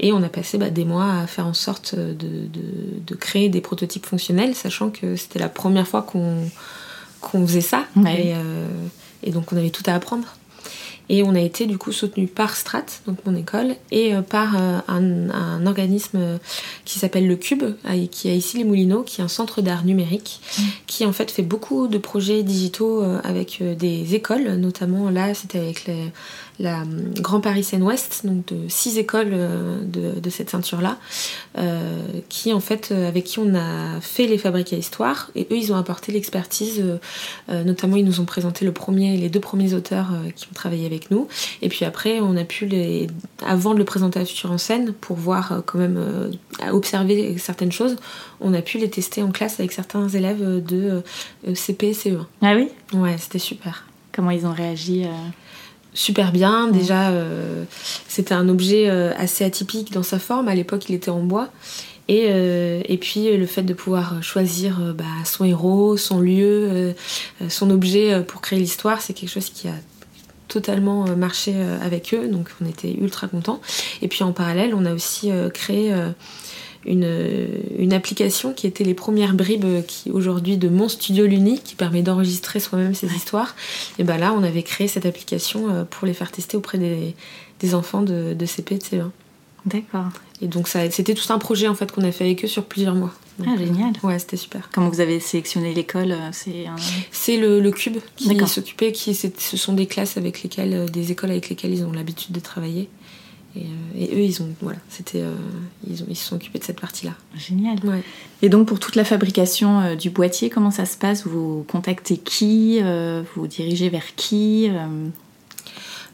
[0.00, 3.48] Et on a passé bah, des mois à faire en sorte de, de- de créer
[3.48, 6.38] des prototypes fonctionnels, sachant que c'était la première fois qu'on,
[7.30, 7.84] qu'on faisait ça.
[7.96, 8.28] Ouais.
[8.28, 8.66] Et, euh,
[9.22, 10.26] et donc on avait tout à apprendre.
[11.10, 14.56] Et on a été du coup soutenu par Strat, donc mon école, et euh, par
[14.58, 16.18] euh, un, un organisme
[16.86, 17.62] qui s'appelle le Cube,
[18.10, 20.40] qui est ici les Moulineaux, qui est un centre d'art numérique,
[20.86, 25.84] qui en fait fait beaucoup de projets digitaux avec des écoles, notamment là c'était avec
[25.84, 26.10] les-
[26.58, 26.84] la euh,
[27.16, 30.98] Grand Paris Seine-Ouest, donc de six écoles euh, de, de cette ceinture-là,
[31.58, 35.56] euh, qui en fait avec qui on a fait les fabriques à histoire, et eux
[35.56, 36.82] ils ont apporté l'expertise,
[37.48, 40.54] euh, notamment ils nous ont présenté le premier, les deux premiers auteurs euh, qui ont
[40.54, 41.28] travaillé avec nous,
[41.62, 43.08] et puis après on a pu les,
[43.44, 46.30] avant de le présenter à Futur en scène, pour voir quand même
[46.70, 47.96] observer certaines choses,
[48.40, 51.02] on a pu les tester en classe avec certains élèves de
[51.54, 52.24] CP, CE1.
[52.42, 52.68] Ah oui?
[52.92, 53.86] Ouais, c'était super.
[54.12, 55.04] Comment ils ont réagi
[55.94, 56.68] super bien.
[56.68, 57.64] Déjà, euh,
[58.08, 60.48] c'était un objet euh, assez atypique dans sa forme.
[60.48, 61.48] À l'époque, il était en bois.
[62.06, 62.26] Et,
[62.86, 66.94] et puis le fait de pouvoir choisir bah, son héros, son lieu,
[67.48, 69.74] son objet pour créer l'histoire, c'est quelque chose qui a
[70.48, 73.62] totalement marché avec eux, donc on était ultra contents.
[74.02, 75.94] Et puis en parallèle, on a aussi créé
[76.86, 81.74] une, une, application qui était les premières bribes qui aujourd'hui de mon studio Luni qui
[81.74, 83.54] permet d'enregistrer soi-même ses histoires.
[83.98, 87.14] Et ben là, on avait créé cette application euh, pour les faire tester auprès des,
[87.60, 89.10] des enfants de, de, CP et de CE1.
[89.66, 90.08] D'accord.
[90.42, 92.64] Et donc ça, c'était tout un projet en fait qu'on a fait avec eux sur
[92.64, 93.14] plusieurs mois.
[93.46, 93.92] ah génial.
[94.02, 94.68] Ouais, c'était super.
[94.72, 96.76] Comment vous avez sélectionné l'école euh, C'est un...
[97.10, 101.12] c'est le, le, Cube qui s'occupait, qui ce sont des classes avec lesquelles, euh, des
[101.12, 102.90] écoles avec lesquelles ils ont l'habitude de travailler.
[103.56, 103.60] Euh,
[103.96, 105.34] et, eux, ils ont, voilà, c'était, euh,
[105.88, 107.12] ils, ont, ils se sont occupés de cette partie-là.
[107.36, 107.78] Génial.
[108.42, 111.26] Et donc pour toute la fabrication euh, du boîtier, comment ça se passe?
[111.26, 112.80] Vous contactez qui
[113.34, 114.70] Vous dirigez vers qui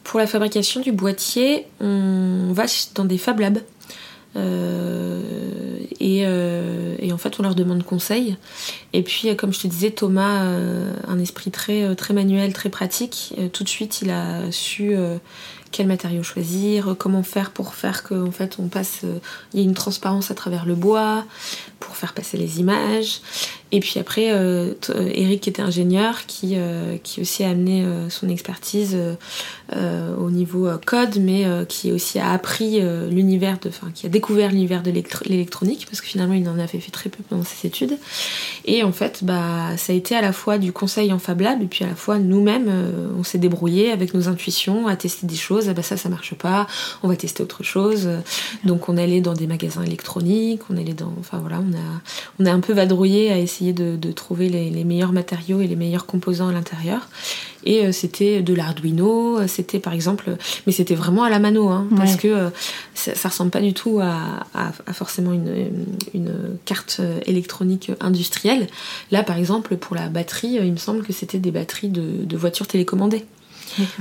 [0.05, 3.61] Pour la fabrication du boîtier, on va dans des Fab Labs.
[4.36, 8.36] Et, et, en fait, on leur demande conseil.
[8.92, 10.44] Et puis, comme je te disais, Thomas,
[11.06, 14.94] un esprit très, manuel, très pratique, tout de suite, il a su
[15.70, 19.18] quel matériau choisir, comment faire pour faire qu'en fait on passe, euh,
[19.52, 21.24] il y ait une transparence à travers le bois,
[21.78, 23.20] pour faire passer les images.
[23.72, 26.56] Et puis après, euh, euh, Eric était ingénieur qui,
[27.02, 28.96] qui aussi a amené son expertise
[29.72, 32.80] au niveau code, mais qui aussi a appris
[33.11, 34.90] l'univers enfin qui a découvert l'univers de
[35.26, 37.96] l'électronique parce que finalement il en avait fait très peu pendant ses études.
[38.64, 41.62] Et en fait, bah ça a été à la fois du conseil en Fab Lab
[41.62, 42.70] et puis à la fois nous-mêmes,
[43.18, 46.35] on s'est débrouillé avec nos intuitions à tester des choses ah bah ça ça marche
[46.35, 46.66] pas,
[47.02, 48.09] on va tester autre chose.
[48.64, 52.00] Donc on allait dans des magasins électroniques, on allait dans, enfin voilà, on a,
[52.40, 56.06] on a un peu vadrouillé à essayer de, trouver les, meilleurs matériaux et les meilleurs
[56.06, 57.08] composants à l'intérieur.
[57.64, 61.86] Et euh, c'était de l'Arduino, c'était par exemple, mais c'était vraiment à la mano, hein,
[61.94, 62.50] parce que euh,
[62.94, 66.32] ça, ça, ressemble pas du tout à, forcément une, une,
[66.64, 68.66] carte électronique industrielle.
[69.10, 72.36] Là, par exemple, pour la batterie, il me semble que c'était des batteries de, de
[72.36, 73.24] voitures télécommandées.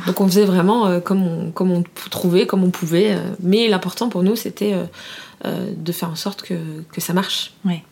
[0.05, 3.13] Donc on faisait vraiment euh, comme, on, comme on trouvait, comme on pouvait.
[3.13, 4.73] Euh, mais l'important pour nous, c'était
[5.45, 6.55] euh, de faire en sorte que,
[6.91, 7.53] que ça marche.
[7.65, 7.83] Ouais.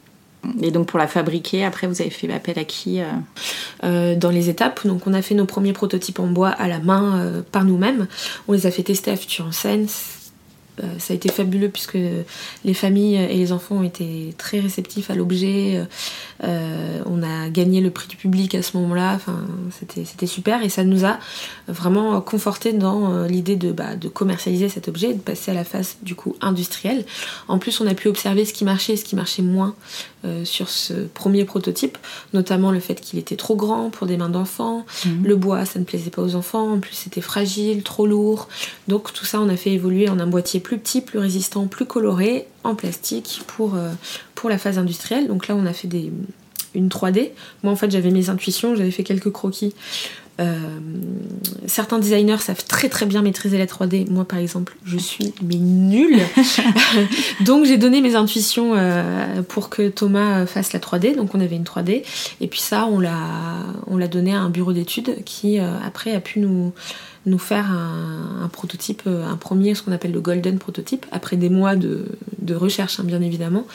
[0.61, 2.99] Et donc pour la fabriquer, après vous avez fait appel à qui
[3.83, 7.43] Dans les étapes, donc on a fait nos premiers prototypes en bois à la main
[7.51, 8.07] par nous-mêmes.
[8.47, 9.87] On les a fait tester à Future en scène.
[10.83, 11.97] Euh, ça a été fabuleux puisque
[12.65, 15.83] les familles et les enfants ont été très réceptifs à l'objet.
[16.43, 19.13] Euh, on a gagné le prix du public à ce moment-là.
[19.15, 19.39] Enfin,
[19.71, 21.17] c'était super et ça nous a
[21.67, 25.63] vraiment conforté dans euh, l'idée de, bah, de commercialiser cet objet, de passer à la
[25.63, 27.05] phase du coup industrielle.
[27.47, 29.75] En plus, on a pu observer ce qui marchait et ce qui marchait moins
[30.43, 31.97] sur ce premier prototype,
[32.33, 34.85] notamment le fait qu'il était trop grand pour des mains d'enfants.
[35.05, 35.23] Mhm.
[35.25, 36.73] Le bois, ça ne plaisait pas aux enfants.
[36.73, 38.47] En plus, c'était fragile, trop lourd.
[38.87, 41.85] Donc tout ça, on a fait évoluer en un boîtier plus petit, plus résistant, plus
[41.85, 43.91] coloré, en plastique pour, euh,
[44.35, 45.27] pour la phase industrielle.
[45.27, 46.11] Donc là, on a fait des,
[46.75, 47.31] une 3D.
[47.63, 49.73] Moi, en fait, j'avais mes intuitions, j'avais fait quelques croquis.
[50.39, 50.55] Euh,
[51.65, 54.09] certains designers savent très très bien maîtriser la 3D.
[54.09, 56.19] Moi, par exemple, je suis mais nulle.
[57.41, 61.15] Donc, j'ai donné mes intuitions euh, pour que Thomas fasse la 3D.
[61.15, 62.03] Donc, on avait une 3D.
[62.41, 63.17] Et puis ça, on l'a,
[63.87, 66.73] on l'a donné à un bureau d'études qui, après, a pu nous
[67.27, 71.49] nous faire un, prototype, euh, un premier, ce qu'on appelle le golden prototype, après des
[71.49, 72.05] mois de,
[72.55, 73.67] recherche, hein, bien évidemment,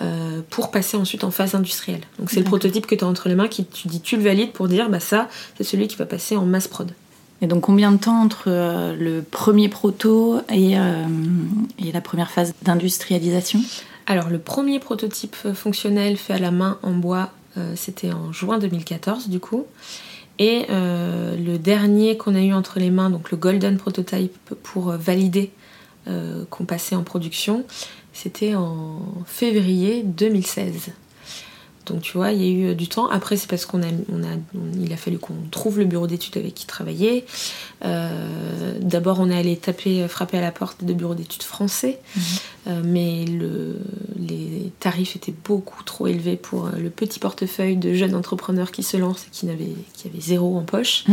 [0.00, 2.02] euh, pour passer ensuite en phase industrielle.
[2.18, 4.22] Donc c'est le prototype que tu as entre les mains qui tu dis tu le
[4.22, 6.92] valides pour dire bah ça c'est celui qui va passer en mass prod.
[7.40, 12.54] Et donc combien de temps entre euh, le premier proto et, et la première phase
[12.62, 13.60] d'industrialisation?
[14.06, 17.30] Alors le premier prototype fonctionnel fait à la main en bois,
[17.74, 19.66] c'était en juin 2014 du coup.
[20.38, 24.90] Et euh, le dernier qu'on a eu entre les mains, donc le Golden Prototype pour
[24.92, 25.50] valider
[26.08, 27.64] euh, qu'on passait en production,
[28.12, 30.90] c'était en février 2016.
[31.86, 33.08] Donc tu vois, il y a eu euh, du temps.
[33.08, 34.36] Après, c'est parce qu'on a, on a,
[34.78, 37.24] il a fallu qu'on trouve le bureau d'études avec qui travailler.
[37.84, 42.22] Euh, d'abord, on est allé taper, frapper à la porte de bureaux d'études français, mhm.
[42.68, 43.78] euh, mais le,
[44.18, 48.96] les tarifs étaient beaucoup trop élevés pour le petit portefeuille de jeunes entrepreneurs qui se
[48.96, 51.04] lancent et qui, n'avaient, qui avaient zéro en poche.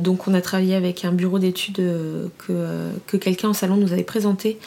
[0.00, 4.02] donc, on a travaillé avec un bureau d'études que, que quelqu'un en salon nous avait
[4.02, 4.58] présenté,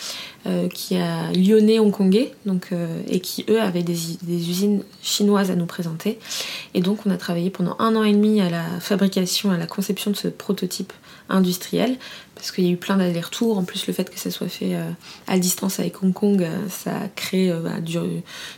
[0.73, 2.69] qui a lyonnais hongkongais, donc,
[3.07, 6.19] et qui eux avaient des, des usines chinoise à nous présenter.
[6.73, 9.67] Et donc on a travaillé pendant un an et demi à la fabrication, à la
[9.67, 10.93] conception de ce prototype
[11.29, 11.97] industriel,
[12.39, 13.57] parce qu'il y a eu plein d'allers-retours.
[13.57, 14.89] En plus, le fait que ça soit fait euh,
[15.27, 17.71] à distance avec Hong Kong, euh, ça a créé, euh, bah,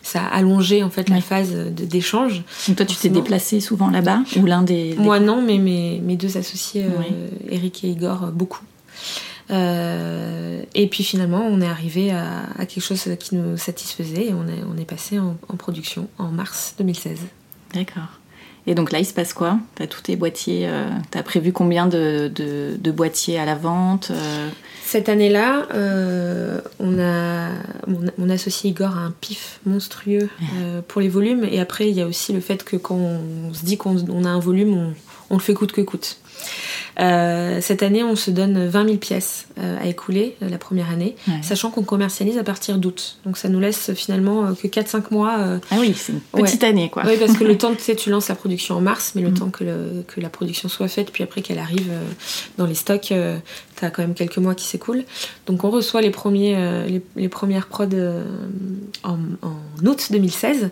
[0.04, 2.44] ça a allongé en fait la phase d'échange.
[2.67, 6.15] Donc toi, tu t'es déplacé souvent là-bas ou l'un des, Moi non, mais mes, mes
[6.15, 6.86] deux associés,
[7.50, 8.63] Eric et Igor, beaucoup.
[9.52, 14.64] Et puis finalement, on est arrivé à, quelque chose qui nous satisfaisait et on est,
[14.74, 17.20] on est passé en, production en mars 2016.
[17.74, 18.20] D'accord.
[18.68, 19.60] Et donc là, il se passe quoi?
[19.76, 20.70] Tu as tous tes boîtiers,
[21.12, 24.12] tu as prévu combien de, de, boîtiers à la vente
[24.92, 27.48] cette année-là, euh, on a
[28.18, 30.28] mon, associé Igor a un pif monstrueux
[30.60, 31.48] euh, pour les volumes.
[31.50, 34.28] Et après, il y a aussi le fait que quand on, se dit qu'on a
[34.28, 34.94] un volume,
[35.30, 36.18] on, le fait coûte que coûte.
[36.99, 40.89] Euh, cette année, on se donne 20 000 pièces euh, à écouler euh, la première
[40.89, 43.17] année, sachant qu'on commercialise à partir d'août.
[43.25, 45.60] Donc ça nous laisse finalement que 4-5 mois.
[45.71, 47.04] ah oui, c'est une petite année quoi.
[47.06, 49.30] Oui, parce que le temps, tu sais, tu lances la production en mars, mais le
[49.30, 49.34] mm.
[49.34, 51.91] temps que, que, la production soit faite, puis après qu'elle arrive
[52.58, 55.04] dans les stocks, tu as quand même quelques mois qui s'écoulent.
[55.47, 56.58] Donc on reçoit les, premiers,
[57.15, 57.86] les, premières prods
[59.04, 60.69] en, en, août 2016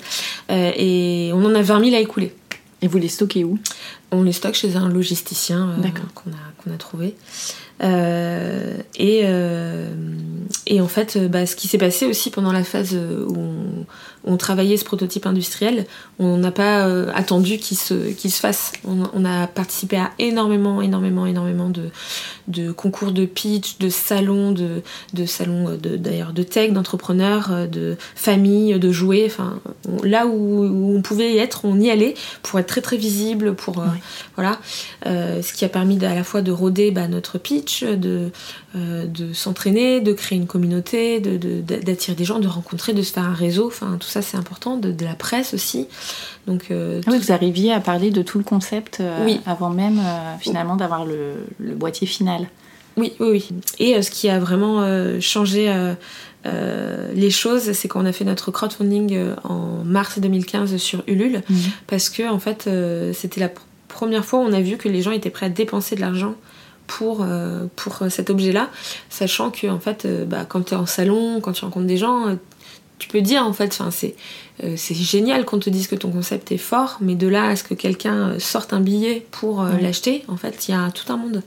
[0.50, 2.34] et on en a 20 000 à écouler.
[2.82, 3.58] Et vous les stockez où?
[4.12, 6.32] On les stocke chez un logisticien euh, qu'on
[6.72, 7.16] a, a trouvé.
[7.82, 9.88] Euh, et, euh,
[10.66, 13.86] et en fait, bah, ce qui s'est passé aussi pendant la phase où on,
[14.24, 15.86] on travaillait ce prototype industriel,
[16.20, 18.74] on n'a pas euh, attendu qu'il se, qu'il se fasse.
[18.86, 21.90] On, a participé à énormément, énormément, énormément de,
[22.48, 24.82] de concours de pitch, de salons, de,
[25.14, 29.26] de salons de, d'ailleurs de tech, d'entrepreneurs, de familles, de jouets.
[29.26, 29.60] Enfin,
[30.04, 33.84] là où, on pouvait y être, on y allait pour être très très visible, pour
[34.36, 34.60] voilà,
[35.06, 38.32] ce qui a permis à la fois de roder bah, notre pitch, de
[38.76, 43.24] euh, de s'entraîner, de créer une communauté, d'attirer des gens, de rencontrer, de se faire
[43.24, 43.66] un réseau.
[43.66, 44.78] Enfin, tout ça, c'est important.
[44.78, 45.88] De, la presse aussi.
[46.48, 50.02] Donc, euh, ah vous arriviez à parler de tout le concept euh, avant même,
[50.40, 51.46] finalement, d'avoir le,
[51.76, 52.48] boîtier final.
[52.98, 53.50] Oui, oui, oui.
[53.80, 54.84] Et ce qui a vraiment
[55.22, 55.74] changé
[56.46, 61.58] les choses, c'est qu'on a fait notre crowdfunding en mars 2015 sur Ulule, mhm.
[61.88, 62.70] parce que, en fait,
[63.14, 63.50] c'était la
[63.88, 66.36] première fois où on a vu que les gens étaient prêts à dépenser de l'argent
[66.90, 68.70] pour, euh, pour cet objet-là,
[69.10, 71.98] sachant que en fait, euh, bah, quand tu es en salon, quand tu rencontres des
[71.98, 72.36] gens, euh,
[73.00, 74.16] tu peux dire en fait, c'est
[74.76, 77.64] c'est génial qu'on te dise que ton concept est fort, mais de là à ce
[77.64, 81.44] que quelqu'un sorte un billet pour l'acheter, en fait, il y a tout un monde.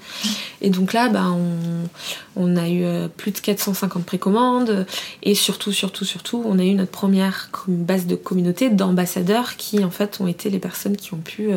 [0.63, 2.87] Et donc là, bah, on, on a eu
[3.19, 4.87] plus de 450 précommandes,
[5.23, 9.91] et surtout, surtout, surtout, on a eu notre première base de communauté d'ambassadeurs qui en
[9.91, 11.51] fait ont été les personnes qui ont pu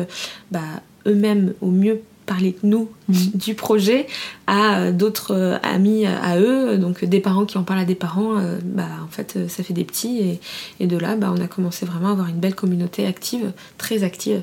[0.50, 0.60] bah,
[1.06, 4.06] eux-mêmes au mieux parler nous, du projet,
[4.46, 7.94] à euh, d'autres euh, amis à eux, donc des parents qui en parlent à des
[7.94, 10.38] parents, euh, bah, en fait ça fait des petits
[10.80, 14.02] et, de là bah, on a commencé vraiment à avoir une belle communauté active, très
[14.02, 14.42] active.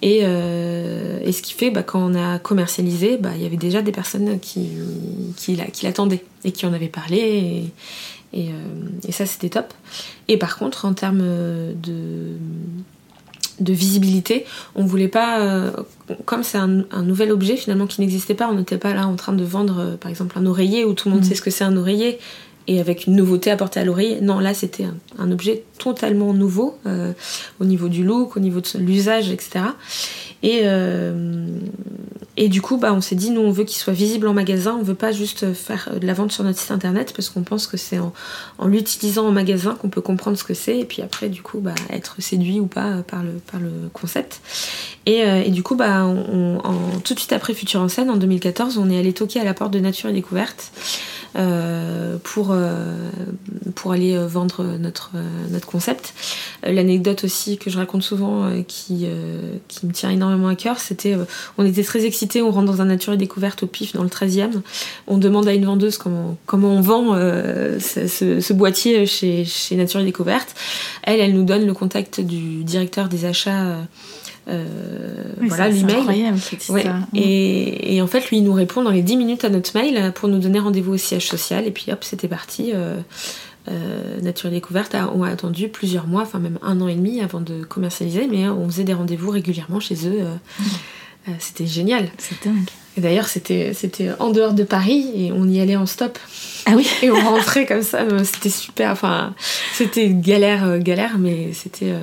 [0.00, 3.92] Et, ce qui fait bah, quand on a commercialisé, bah, il y avait déjà des
[3.92, 4.70] personnes qui,
[5.36, 7.72] qui, l'attendaient et qui en avaient parlé
[8.32, 8.50] et,
[9.06, 9.72] et ça c'était top.
[10.28, 12.36] Et par contre en termes de
[13.60, 14.44] de visibilité.
[14.74, 15.70] On voulait pas, euh,
[16.24, 19.32] comme c'est un, nouvel objet finalement qui n'existait pas, on n'était pas là en train
[19.32, 21.28] de vendre euh, par exemple un oreiller où tout le monde mm.
[21.28, 22.18] sait ce que c'est un oreiller
[22.68, 24.20] et avec une nouveauté apportée à l'oreiller.
[24.20, 24.86] Non, là c'était
[25.18, 27.12] un, objet totalement nouveau euh,
[27.60, 29.64] au niveau du look, au niveau de l'usage, etc.
[30.42, 31.46] Et, euh,
[32.36, 34.76] et du coup, bah, on s'est dit, nous, on veut qu'il soit visible en magasin,
[34.78, 37.66] on veut pas juste faire de la vente sur notre site internet parce qu'on pense
[37.66, 38.12] que c'est en,
[38.66, 41.74] l'utilisant en magasin qu'on peut comprendre ce que c'est et puis après, du coup, bah,
[41.90, 44.40] être séduit ou pas par le, par le concept.
[45.06, 46.06] Et, euh, et du coup, bah,
[47.04, 49.54] tout de suite après Future en scène, en 2014, on est allé toquer à la
[49.54, 50.72] porte de Nature et Découverte.
[51.34, 53.10] Euh, pour, euh,
[53.74, 55.12] pour aller euh, vendre notre,
[55.50, 56.12] notre concept.
[56.62, 59.06] L'anecdote aussi que je raconte souvent qui,
[59.68, 61.16] qui me tient énormément à cœur, c'était
[61.58, 64.08] on était très excités, on rentre dans un nature et découverte au pif dans le
[64.08, 64.60] 13e.
[65.06, 68.06] On demande à une vendeuse comment, comment on vend ce,
[68.40, 70.54] ce, boîtier chez, chez Nature et Découverte.
[71.02, 73.78] Elle, elle nous donne le contact du directeur des achats
[74.48, 74.64] euh,
[75.40, 76.32] voilà l'email.
[77.14, 80.12] Et, et, en fait, lui, il nous répond dans les 10 minutes à notre mail
[80.14, 81.66] pour nous donner rendez-vous au siège social.
[81.66, 82.72] Et puis hop, c'était parti.
[82.74, 82.96] Euh,
[83.70, 87.20] euh, Nature et Découverte on a attendu plusieurs mois, enfin même un an et demi
[87.20, 90.24] avant de commercialiser, mais on faisait des rendez-vous régulièrement chez eux.
[90.58, 90.64] Mm.
[91.38, 92.10] C'était génial.
[92.18, 92.68] C'est dingue.
[92.96, 96.18] Et d'ailleurs, c'était, c'était en dehors de Paris et on y allait en stop.
[96.66, 98.04] Ah oui Et on rentrait comme ça.
[98.24, 98.90] C'était super.
[98.90, 99.34] Enfin,
[99.72, 101.94] c'était galère, galère, mais c'était,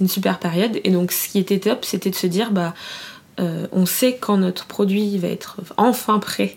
[0.00, 0.80] une super période.
[0.84, 2.74] Et donc, ce qui était top, c'était de se dire, bah,
[3.40, 6.56] euh, on sait quand notre produit va être enfin prêt,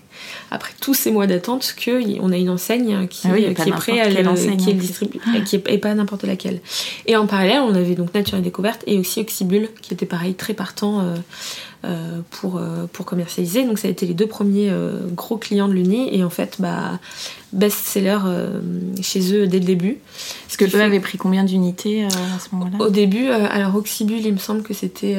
[0.49, 4.55] après tous ces mois d'attente, qu'on a une enseigne qui, ah est prête à le,
[4.55, 6.59] qui est distribuée, qui est, et pas n'importe laquelle.
[7.05, 10.33] Et en parallèle, on avait donc Nature et Découverte et aussi Oxybul, qui était pareil,
[10.33, 11.17] très partant euh, euh,
[12.29, 13.65] pour, euh, pour commercialiser.
[13.65, 16.57] Donc ça a été les deux premiers euh, gros clients de l'Uni et en fait
[16.59, 16.99] bah,
[17.53, 18.19] best-seller
[19.01, 19.97] chez eux dès le début.
[20.45, 22.85] Parce que eux avaient pris combien d'unités à ce moment-là?
[22.85, 25.17] Au début, alors Oxybul il me semble que c'était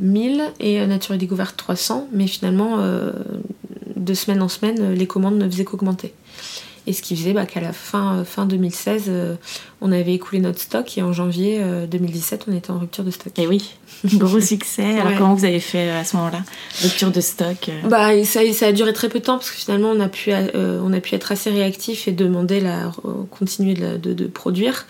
[0.00, 2.78] 1000 et Nature et Découverte 300, mais finalement
[3.96, 6.14] de semaine en semaine, les commandes ne faisaient qu'augmenter.
[6.86, 9.10] Et ce qui faisait bah, qu'à la fin, fin 2016,
[9.80, 13.38] on avait écoulé notre stock et en janvier 2017, on était en rupture de stock.
[13.38, 13.74] Et oui,
[14.14, 14.98] gros succès.
[14.98, 16.42] Alors comment vous avez fait à ce moment-là?
[16.82, 19.90] Rupture de stock bah, ça, ça, a duré très peu de temps parce que finalement
[19.90, 22.90] on a pu, on a pu être assez réactif et demander la,
[23.30, 24.86] continuer de, de produire.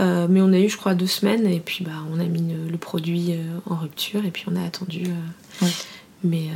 [0.00, 2.54] Euh, mais on a eu, je crois, deux semaines et puis bah, on a mis
[2.70, 5.04] le, produit euh, en rupture et puis on a attendu.
[5.62, 5.66] Euh,
[6.22, 6.48] mais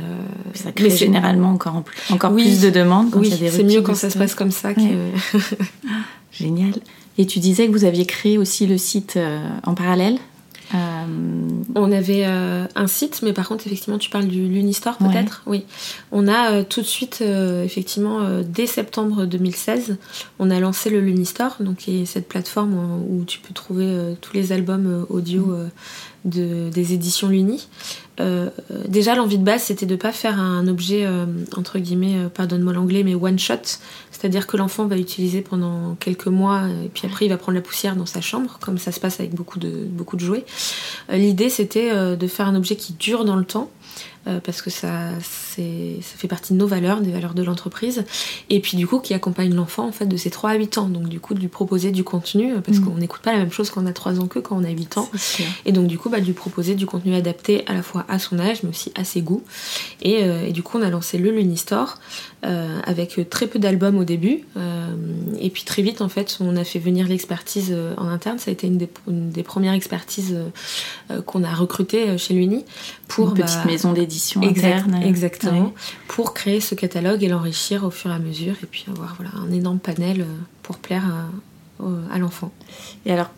[0.53, 3.13] ça crée généralement encore, encore plus de demandes.
[3.15, 4.73] oui, c'est mieux quand ça se passe comme ça.
[4.73, 4.81] Que...
[6.31, 6.73] Génial.
[7.17, 9.17] Et tu disais que vous aviez créé aussi le site
[9.63, 10.15] en parallèle?
[10.15, 10.34] euh,
[10.73, 15.43] on avait euh, un site, mais par contre, effectivement, tu parles du Lunistore peut-être?
[15.45, 15.65] Oui.
[16.11, 19.97] On a euh, tout de suite, effectivement, dès septembre 2016,
[20.39, 24.33] on a lancé le Lunistore, donc qui est cette plateforme où, tu peux trouver tous
[24.33, 25.69] les albums audio mm.
[26.25, 27.67] de, des éditions Luni.
[28.87, 31.07] déjà, l'envie de base, c'était de ne pas faire un objet,
[31.55, 33.79] entre guillemets, pardonne-moi l'anglais, mais one shot,
[34.25, 37.61] c'est-à-dire que l'enfant va utiliser pendant quelques mois et puis après il va prendre la
[37.61, 40.45] poussière dans sa chambre, comme ça se passe avec beaucoup de, beaucoup de jouets.
[41.11, 43.69] Euh, l'idée c'était euh, de faire un objet qui dure dans le temps
[44.27, 45.61] euh, parce que ça, ça
[46.17, 48.05] fait partie de nos valeurs, des valeurs de l'entreprise,
[48.49, 50.87] et puis du coup qui accompagne l'enfant en fait de ses 3 à 8 ans,
[50.87, 52.85] donc du coup de lui proposer du contenu, parce mm.
[52.85, 54.69] qu'on n'écoute pas la même chose quand on a 3 ans que quand on a
[54.69, 55.09] 8 ans,
[55.65, 58.19] et donc du coup bah, de lui proposer du contenu adapté à la fois à
[58.19, 59.43] son âge, mais aussi à ses goûts,
[60.01, 61.97] et, et du coup on a lancé le Lunistore,
[62.45, 64.43] euh, avec très peu d'albums au début.
[64.55, 64.93] Euh,
[65.39, 68.37] et puis très vite, en fait, on a fait venir l'expertise euh, en interne.
[68.37, 70.37] Ça a été une des, premières expertises
[71.25, 72.65] qu'on a recrutées chez l'Uni.
[73.07, 75.01] Pour, une petite bah, maison d'édition interne.
[75.03, 75.73] Exactement.
[76.07, 78.55] Pour créer ce catalogue et l'enrichir au fur et à mesure.
[78.63, 80.25] Et puis avoir voilà, un énorme panel
[80.63, 81.03] pour plaire
[82.11, 82.51] à, l'enfant.
[83.05, 83.29] Et alors,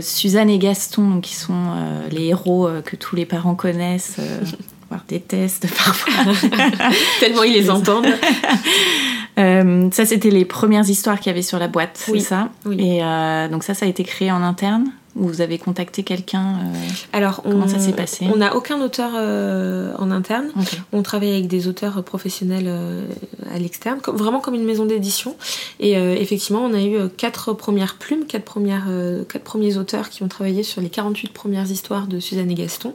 [0.00, 1.74] Suzanne et Gaston, qui sont
[2.10, 4.16] les héros que tous les parents connaissent,
[5.08, 6.32] des tests parfois.
[7.20, 8.06] Tellement ils les entendent.
[9.38, 12.50] Euh, ça, c'était les premières histoires qu'il y avait sur la boîte, c'est ça?
[12.70, 14.86] Et euh, donc ça, ça a été créé en interne?
[15.14, 16.74] Vous avez contacté quelqu'un euh,
[17.12, 20.50] Alors, comment ça s'est passé On n'a aucun auteur euh, en interne.
[20.92, 23.04] On travaille avec des auteurs professionnels euh,
[23.54, 25.36] à l'externe, vraiment comme une maison d'édition.
[25.80, 28.86] Et effectivement, on a eu quatre premières plumes, quatre, premières,
[29.28, 32.94] quatre premiers auteurs qui ont travaillé sur les 48 premières histoires de Suzanne et Gaston.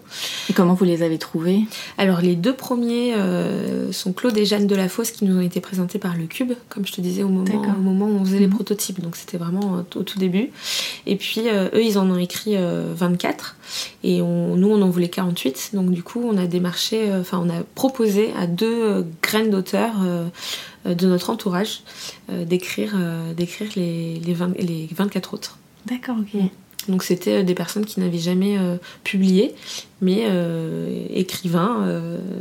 [0.50, 1.62] Et comment vous les avez trouvés?
[1.98, 3.14] Alors, les deux premiers
[3.92, 6.94] sont Claude et Jeanne Delafosse qui nous ont été présentés par le Cube, comme je
[6.94, 8.56] te disais au moment, au moment où on faisait les mhm.
[8.56, 9.02] prototypes.
[9.02, 10.50] Donc, c'était vraiment au tout début.
[11.06, 15.72] Et puis, eux, ils en ont écrit 24 euh, et nous on en voulait 48
[15.74, 19.50] donc du coup on a démarché euh, enfin on a proposé à deux euh, graines
[19.50, 19.96] d'auteurs
[20.86, 21.82] de notre entourage
[22.30, 22.96] d'écrire
[23.36, 26.42] d'écrire les, les, les 24 autres d'accord ok
[26.88, 28.58] donc c'était des personnes qui n'avaient jamais
[29.04, 29.54] publié,
[30.00, 30.24] mais
[31.14, 31.86] écrivains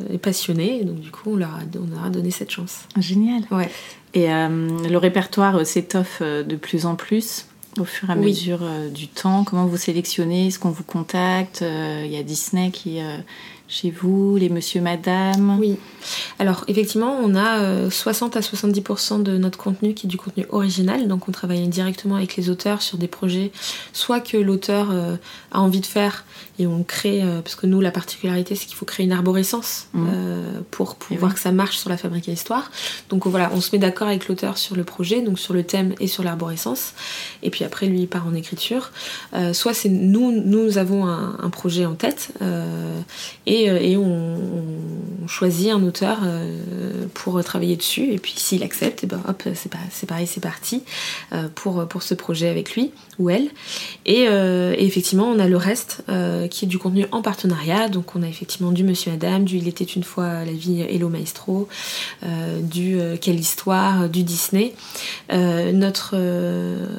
[0.08, 0.84] et passionnés.
[0.84, 2.82] donc du coup, on leur, a, on a donné cette chance.
[2.96, 3.42] Génial.
[3.50, 3.68] Ouais.
[4.14, 7.46] Et le répertoire s'étoffe de plus en plus
[7.78, 9.44] au fur et à mesure euh, du temps?
[9.44, 10.48] Comment vous sélectionnez?
[10.48, 11.62] Est-ce qu'on vous contacte?
[11.62, 13.18] Euh, Il y a Disney qui euh,
[13.68, 15.58] chez vous, les monsieur, madame?
[15.58, 15.76] Oui.
[16.38, 21.08] Alors, effectivement, on a 60 à 70% de notre contenu qui est du contenu original.
[21.08, 23.50] Donc, on travaille directement avec les auteurs sur des projets,
[23.92, 24.90] soit que l'auteur
[25.50, 26.24] a envie de faire
[26.58, 29.88] et on crée, euh, parce que nous, la particularité, c'est qu'il faut créer une arborescence
[29.92, 30.06] mmh.
[30.08, 32.70] euh, pour pouvoir que ça marche sur la fabrique à histoire.
[33.10, 35.94] Donc voilà, on se met d'accord avec l'auteur sur le projet, donc sur le thème
[36.00, 36.94] et sur l'arborescence.
[37.42, 38.90] Et puis après, lui, il part en écriture.
[39.34, 42.32] Euh, soit c'est nous, nous avons un, projet en tête
[43.46, 44.36] et, et on,
[45.28, 46.18] choisit un auteur
[47.12, 48.12] pour travailler dessus.
[48.12, 50.84] Et puis s'il accepte, et ben hop, c'est, c'est pareil, c'est parti
[51.56, 53.48] pour, pour ce projet avec lui ou elle.
[54.04, 54.26] Et,
[54.78, 56.04] effectivement, on a le reste
[56.48, 57.88] qui est du contenu en partenariat.
[57.88, 61.08] Donc on a effectivement du Monsieur Madame, du Il était une fois la vie Hello
[61.08, 61.68] Maestro,
[62.24, 64.72] euh, du euh, Quelle histoire, du Disney.
[65.32, 66.14] Euh, notre,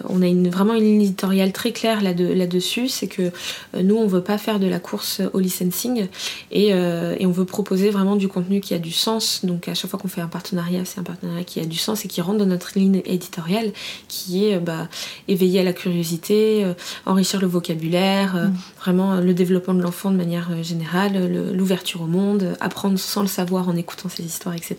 [0.10, 3.32] on a une, vraiment une éditoriale très claire là-dessus, c'est que
[3.80, 6.08] nous on veut pas faire de la course au licensing
[6.52, 9.44] et, et, on veut proposer vraiment du contenu qui a du sens.
[9.44, 12.06] Donc à chaque fois qu'on fait un partenariat, c'est un partenariat qui a du sens
[12.06, 13.72] et qui rentre dans notre ligne éditoriale,
[14.08, 14.88] qui est bah,
[15.28, 16.66] éveiller à la curiosité,
[17.06, 18.54] enrichir le vocabulaire, mm.
[18.80, 23.28] vraiment le développement de l'enfant de manière euh, générale, l'ouverture au monde, apprendre sans le
[23.28, 24.78] savoir en écoutant ses histoires, etc.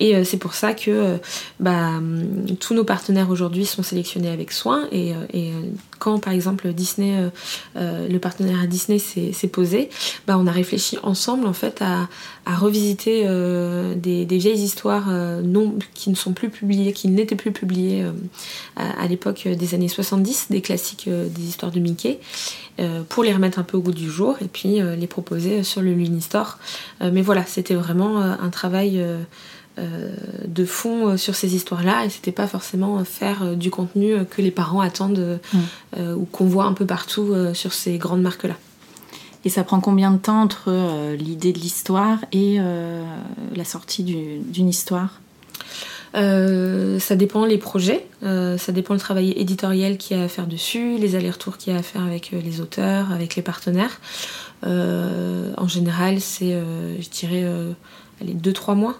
[0.00, 1.18] Et euh, c'est pour ça que euh,
[1.60, 5.12] bah, hum, tous nos partenaires aujourd'hui sont sélectionnés avec soin et,
[5.98, 7.30] quand par exemple Disney,
[7.76, 9.90] le partenaire à Disney s'est posé,
[10.26, 12.08] bah, on a réfléchi ensemble en fait à,
[12.46, 13.24] revisiter
[13.96, 15.10] des, vieilles histoires
[15.42, 18.04] non, qui ne sont plus publiées, qui n'étaient plus publiées
[18.76, 22.20] à, à l'époque des années 70, des classiques des histoires de Mickey,
[23.08, 25.82] pour les remettre un peu au goût du jour et puis euh, les proposer sur
[25.82, 26.58] le Lunistore.
[27.02, 29.04] Euh, mais voilà, c'était vraiment euh, un travail
[30.46, 34.80] de fond sur ces histoires-là et c'était pas forcément faire du contenu que les parents
[34.80, 36.14] attendent mm.
[36.16, 38.56] ou qu'on voit un peu partout sur ces grandes marques-là.
[39.44, 42.58] Et ça prend combien de temps entre l'idée de l'histoire et
[43.54, 45.20] la sortie d'une histoire?
[46.14, 50.28] Euh, ça dépend les projets, euh, ça dépend le travail éditorial qu'il y a à
[50.28, 53.42] faire dessus, les allers-retours qu'il y a à faire avec euh, les auteurs, avec les
[53.42, 54.00] partenaires.
[54.64, 56.60] en général, c'est,
[56.98, 57.46] je dirais,
[58.20, 58.98] allez, 2-3 mois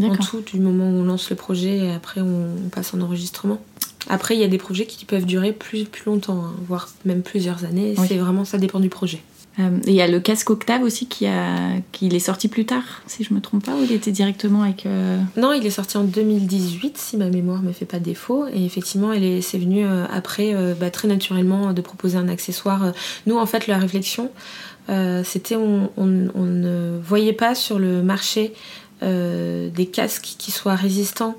[0.00, 3.60] en tout, du moment où on lance le projet et après on, passe en enregistrement.
[4.08, 7.22] Après, il y a des projets qui peuvent durer plus, plus longtemps, hein, voire même
[7.22, 7.94] plusieurs années.
[8.08, 9.22] C'est vraiment, ça dépend du projet.
[9.58, 13.02] Euh, il y a le casque Octave aussi qui, a, qui est sorti plus tard,
[13.06, 14.86] si je me trompe pas, ou il était directement avec.
[14.86, 18.46] Euh, non, il est sorti en 2018, si ma mémoire me fait pas défaut.
[18.52, 19.12] Et effectivement,
[19.42, 22.92] c'est venu euh, après, bah, très naturellement, de proposer un accessoire.
[23.26, 24.30] Nous, en fait, la réflexion,
[25.24, 28.52] c'était on, on, ne voyait pas sur le marché
[29.02, 31.36] des casques qui soient résistants.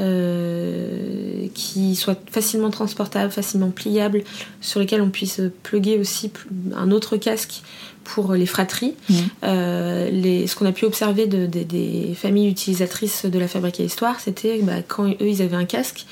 [0.00, 4.22] Euh, qui soit facilement transportable, facilement pliable,
[4.60, 6.30] sur lesquels on puisse plugger aussi
[6.76, 7.62] un autre casque
[8.04, 8.94] pour les fratries.
[9.08, 9.14] Mmh.
[9.42, 13.82] Euh, les, ce qu'on a pu observer de, des familles utilisatrices de la fabrique à
[13.82, 16.06] histoire, c'était bah, quand eux ils avaient un casque,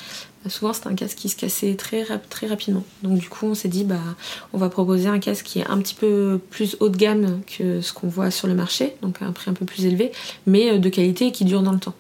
[0.48, 2.84] souvent c'était un casque qui se cassait très, très rapidement.
[3.02, 4.00] Donc du coup on s'est dit bah
[4.52, 7.80] on va proposer un casque qui est un petit peu plus haut de gamme que
[7.80, 10.12] ce qu'on voit sur le marché, donc à un prix un peu plus élevé,
[10.46, 11.94] mais euh, de qualité et qui dure dans le temps.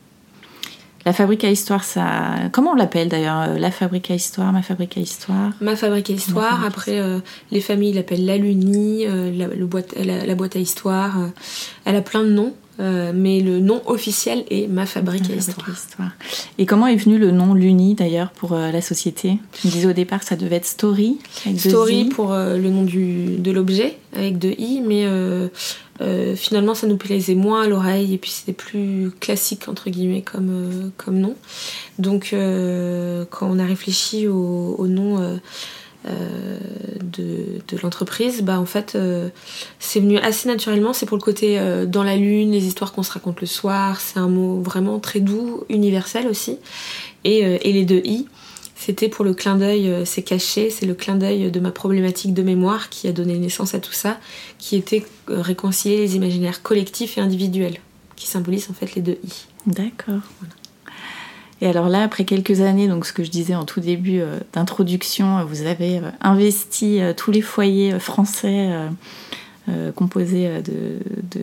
[1.06, 2.34] La fabrique à histoire, ça.
[2.50, 5.52] Comment on l'appelle d'ailleurs euh, La fabrique à histoire, ma fabrique à histoire?
[5.60, 6.64] Ma fabrique à histoire.
[6.64, 7.20] Après, euh,
[7.52, 11.16] les familles l'appellent la Luni, euh, la, boîte, la, boîte à histoire.
[11.84, 12.54] elle a plein de noms.
[12.78, 16.10] Mais le nom officiel est Ma Fabrique, à, histoire.
[16.58, 19.38] Et comment est venu le nom Luni d'ailleurs pour la société?
[19.52, 21.18] Tu me disais au départ que ça devait être Story.
[21.56, 25.06] Story pour le nom du, de l'objet avec deux i, mais
[26.00, 30.22] euh, finalement, ça nous plaisait moins à l'oreille et puis c'était plus classique entre guillemets
[30.22, 31.34] comme, euh, comme nom.
[31.98, 35.38] Donc, euh, quand on a réfléchi au, nom
[36.06, 38.96] de, l'entreprise, bah en fait,
[39.78, 40.92] c'est venu assez naturellement.
[40.92, 44.00] C'est pour le côté dans la lune, les histoires qu'on se raconte le soir.
[44.00, 46.58] C'est un mot vraiment très doux, universel aussi.
[47.24, 48.26] Et, et les deux i
[48.76, 52.34] c'était pour le clin d'œil, euh, c'est caché, c'est le clin d'œil de ma problématique
[52.34, 54.20] de mémoire qui a donné naissance à tout ça,
[54.58, 57.78] qui était euh, réconcilier les imaginaires collectifs et individuels,
[58.16, 59.46] qui symbolisent en fait les deux i.
[59.66, 60.20] D'accord.
[61.60, 64.38] Et alors là, après quelques années, donc ce que je disais en tout début euh,
[64.52, 68.70] d'introduction, vous avez investi tous les foyers français
[69.68, 70.60] euh, composé euh,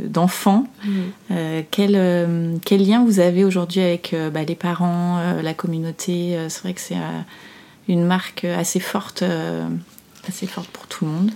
[0.08, 0.66] d'enfants.
[0.86, 0.94] De, mmh.
[1.32, 6.74] euh, quel, quel, lien vous avez aujourd'hui avec bah, les parents, la communauté C'est vrai
[6.74, 6.96] que c'est
[7.90, 9.26] une marque assez forte,
[10.26, 11.32] assez forte pour tout le monde.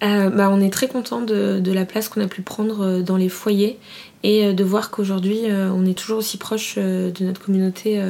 [0.00, 3.28] bah, on est très content de, de la place qu'on a pu prendre dans les
[3.28, 3.78] foyers
[4.24, 8.00] et de voir qu'aujourd'hui on est toujours aussi proche de notre communauté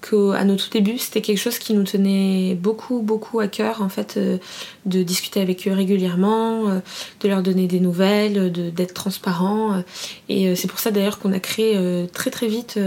[0.00, 3.88] qu'à nos tout débuts, c'était quelque chose qui nous tenait beaucoup, beaucoup à cœur, en
[3.88, 4.38] fait, euh,
[4.86, 6.80] de discuter avec eux régulièrement, euh,
[7.20, 9.74] de leur donner des nouvelles, d'être transparent.
[9.74, 9.82] Euh,
[10.28, 11.76] et c'est pour ça d'ailleurs qu'on a créé
[12.12, 12.78] très très vite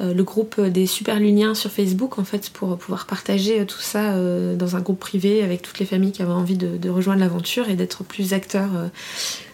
[0.00, 4.14] le groupe des super luniens sur Facebook, en fait, pour pouvoir partager tout ça
[4.54, 7.68] dans un groupe privé avec toutes les familles qui avaient envie de, de rejoindre l'aventure
[7.68, 8.70] et d'être plus acteurs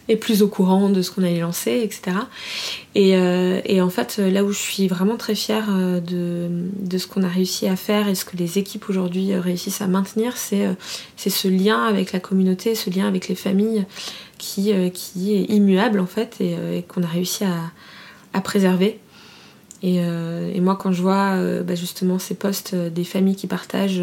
[0.08, 2.16] et plus au courant de ce qu'on allait lancer, etc.
[2.96, 7.22] Euh, et, en fait, là où je suis vraiment très fière euh, de, ce qu'on
[7.22, 10.76] a réussi à faire et ce que les équipes aujourd'hui euh, réussissent à maintenir, c'est
[11.16, 13.84] ce lien avec la communauté, ce lien avec les familles
[14.38, 18.98] qui, qui est immuable en fait et, qu'on a réussi à, préserver.
[19.82, 20.00] Et,
[20.60, 24.02] moi, quand je vois bah, justement ces posts des familles qui partagent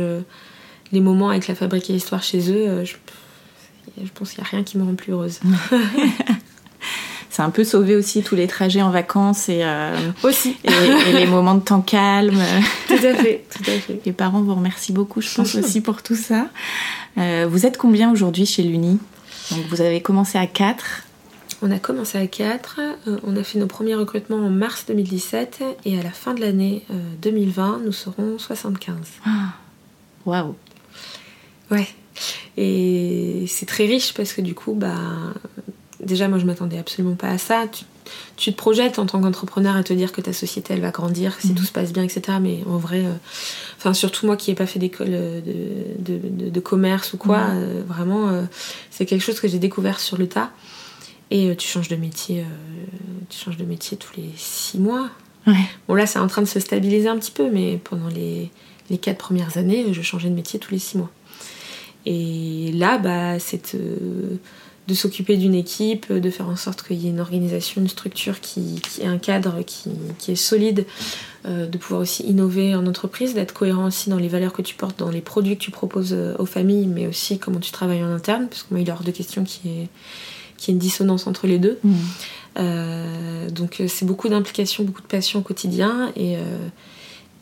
[0.91, 2.95] les moments avec la fabrique et l'histoire chez eux, je,
[4.01, 5.39] je pense qu'il n'y a rien qui me rend plus heureuse.
[7.37, 10.57] c'est un peu sauver aussi tous les trajets en vacances et, euh, aussi.
[10.63, 12.41] Et, les moments de temps calme.
[12.87, 14.01] Tout à fait, tout à fait.
[14.05, 16.47] Les parents vous remercient beaucoup, je pense aussi pour tout ça.
[17.19, 18.97] Euh, vous êtes combien aujourd'hui chez l'Uni?
[19.51, 21.03] Donc vous avez commencé à 4.
[21.61, 25.63] On a commencé à 4, euh, on a fait nos premiers recrutements en mars 2017
[25.85, 26.85] et à la fin de l'année
[27.21, 28.95] 2020, nous serons 75.
[29.25, 29.53] Ah,
[30.25, 30.55] waouh
[31.69, 31.87] Ouais,
[32.57, 34.95] et c'est très riche parce que du coup, bah,
[35.99, 37.65] déjà, moi, je m'attendais absolument pas à ça.
[38.37, 41.35] Tu, te projettes en tant qu'entrepreneur à te dire que ta société, elle va grandir
[41.39, 41.55] si mhm.
[41.55, 42.37] tout se passe bien, etc.
[42.41, 43.13] Mais en vrai, euh,
[43.77, 47.55] enfin, surtout moi qui n'ai pas fait d'école de, de, commerce ou quoi, mhm.
[47.55, 48.43] euh, vraiment, euh,
[48.89, 50.51] c'est quelque chose que j'ai découvert sur le tas.
[51.29, 52.45] Et tu changes de métier,
[53.29, 55.09] tu changes de métier tous les six mois.
[55.87, 58.49] Bon, là, c'est en train de se stabiliser un petit peu, mais pendant les,
[58.89, 61.09] les quatre premières années, je changeais de métier tous les six mois.
[62.09, 64.37] Et là, bah, cette, euh,
[64.87, 68.39] de s'occuper d'une équipe, de faire en sorte qu'il y ait une organisation, une structure
[68.39, 70.85] qui, qui ait un cadre qui, qui est solide,
[71.45, 74.73] euh, de pouvoir aussi innover en entreprise, d'être cohérent aussi dans les valeurs que tu
[74.75, 78.03] portes, dans les produits que tu proposes euh, aux familles, mais aussi comment tu travailles
[78.05, 79.89] en interne, parce que moi il est hors de question qu'il y, ait,
[80.57, 81.77] qu'il y ait une dissonance entre les deux.
[81.83, 81.93] Mm.
[82.59, 86.67] Euh, donc euh, c'est beaucoup d'implication, beaucoup de passion au quotidien et, euh,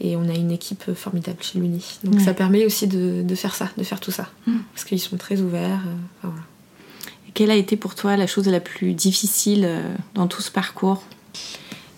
[0.01, 1.83] et on a une équipe formidable chez l'Uni.
[2.03, 2.19] Donc Ouais.
[2.23, 4.29] ça permet aussi de, de faire ça, de faire tout ça.
[4.47, 4.57] Mm.
[4.73, 5.81] Parce qu'ils sont très ouverts.
[5.87, 6.43] euh, enfin, voilà.
[7.27, 9.81] Et Quelle a été pour toi la chose la plus difficile euh,
[10.13, 11.03] dans tout ce parcours?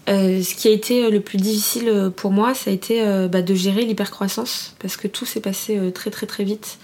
[0.09, 3.41] Euh, ce qui a été le plus difficile pour moi, ça a été euh, bah,
[3.41, 6.77] de gérer l'hypercroissance parce que tout s'est passé euh, très très très vite.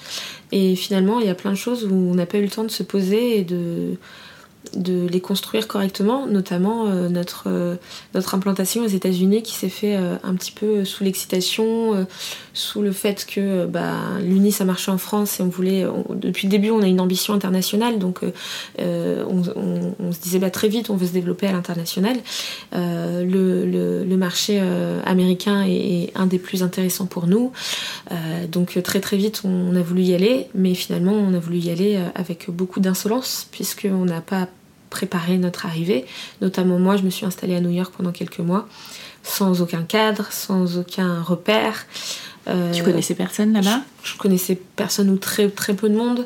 [0.51, 2.65] Et finalement, il y a plein de choses où on n'a pas eu le temps
[2.65, 3.95] de se poser et de,
[4.75, 7.75] de les construire correctement, notamment euh, notre, euh,
[8.15, 12.07] notre implantation aux États-Unis qui s'est fait euh, un petit peu sous l'excitation,
[12.53, 15.85] sous le fait que bah, l'Uni ça marchait en France et on voulait,
[16.15, 18.21] depuis le début on a une ambition internationale donc
[18.79, 22.17] on, se disait bah, très vite on veut se développer à l'international.
[22.73, 24.61] Le, le- marché
[25.05, 27.51] américain est, est un des plus intéressants pour nous.
[28.49, 31.69] Donc très très vite on, a voulu y aller, mais finalement on a voulu y
[31.69, 34.47] aller avec beaucoup d'insolence puisqu'on n'a pas
[34.99, 36.05] préparé notre arrivée.
[36.41, 38.67] Notamment moi je me suis installée à New York pendant quelques mois
[39.25, 41.85] sans aucun cadre, sans aucun repère.
[42.49, 43.79] Euh, Tu connaissais personne là-bas?
[44.03, 46.25] Je, je connaissais personne ou très très peu de monde.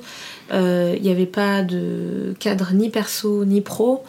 [0.52, 4.04] Euh, Il n'y avait pas de cadre ni perso ni pro.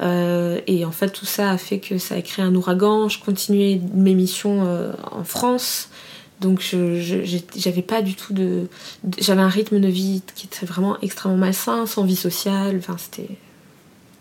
[0.00, 3.10] Euh, et en fait, tout ça a fait que ça a créé un ouragan.
[3.10, 5.90] Je continuais mes missions euh, en France.
[6.40, 6.60] Donc,
[7.56, 8.68] j'avais pas du tout de.
[9.04, 12.76] de- J'avais un rythme de vie qui était vraiment extrêmement malsain, sans vie sociale.
[12.78, 13.28] Enfin, c'était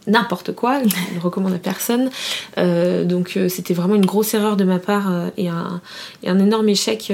[0.08, 2.10] n'importe quoi, je ne recommande à personne.
[2.58, 5.82] Euh, donc euh, c'était vraiment une grosse erreur de ma part euh, et, un,
[6.24, 7.12] énorme échec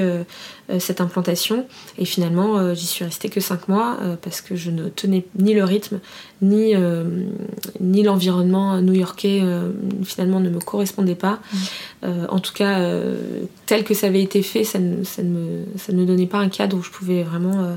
[0.78, 1.66] cette implantation.
[1.98, 5.24] Et finalement euh, j'y suis restée que 5 mois euh, parce que je ne tenais
[5.38, 6.00] ni le rythme
[6.42, 7.04] ni, euh,
[7.80, 9.70] ni l'environnement new-yorkais euh,
[10.04, 11.38] finalement ne me correspondait pas.
[12.04, 15.30] Euh, en tout cas euh, tel que ça avait été fait ça ne, ça, ne
[15.30, 17.74] me, ça ne me donnait pas un cadre où je pouvais vraiment euh,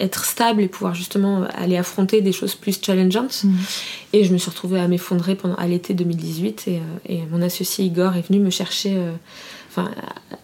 [0.00, 3.44] être stable et pouvoir justement aller affronter des choses plus challengeantes.
[4.12, 7.42] Et je me suis retrouvée à m'effondrer pendant à l'été 2018 et, euh, et mon
[7.42, 9.12] associé Igor est venu me chercher, euh,
[9.76, 9.90] enfin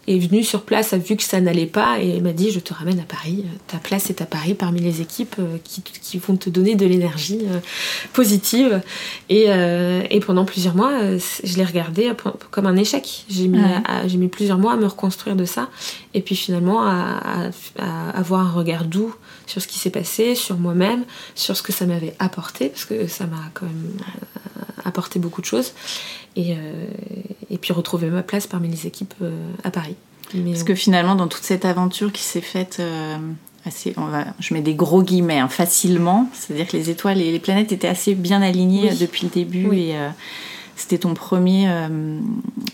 [0.05, 2.73] est venu sur place, a vu que ça n'allait pas et m'a dit je te
[2.73, 6.35] ramène à Paris, ta place est à Paris parmi les équipes euh, qui, qui vont
[6.35, 7.59] te donner de l'énergie euh,
[8.11, 8.81] positive.
[9.29, 10.91] Et, euh, et pendant plusieurs mois,
[11.43, 12.11] je l'ai regardé
[12.51, 13.25] comme un échec.
[13.29, 14.17] J'ai mis, Ouais.
[14.17, 15.69] mis plusieurs mois à me reconstruire de ça
[16.13, 19.15] et puis finalement à, à- à avoir un regard doux
[19.47, 21.05] sur ce qui s'est passé, sur moi-même,
[21.35, 23.97] sur ce que ça m'avait apporté, parce que ça m'a quand même
[24.85, 25.73] apporté beaucoup de choses,
[26.35, 26.85] et, euh,
[27.49, 29.31] et puis retrouver ma place parmi les équipes euh,
[29.63, 29.95] à Paris.
[30.33, 33.17] Mais, Parce que finalement, dans toute cette aventure qui s'est faite euh,
[33.65, 37.31] assez, on va, je mets des gros guillemets, hein, facilement, c'est-à-dire que les étoiles et
[37.31, 38.89] les planètes étaient assez bien alignées Oui.
[38.91, 39.89] euh, depuis le début Oui.
[39.89, 40.09] et euh,
[40.75, 42.19] c'était ton premier, euh,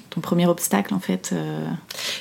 [0.09, 1.31] ton premier obstacle en fait.
[1.33, 1.65] euh,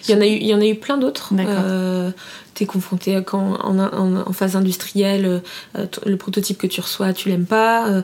[0.08, 1.32] Il y en a eu, il y en a eu plein d'autres.
[1.38, 2.10] Euh,
[2.54, 5.42] T'es confronté à quand en, en- en phase industrielle,
[5.76, 8.02] euh, le prototype que tu reçois, tu l'aimes pas.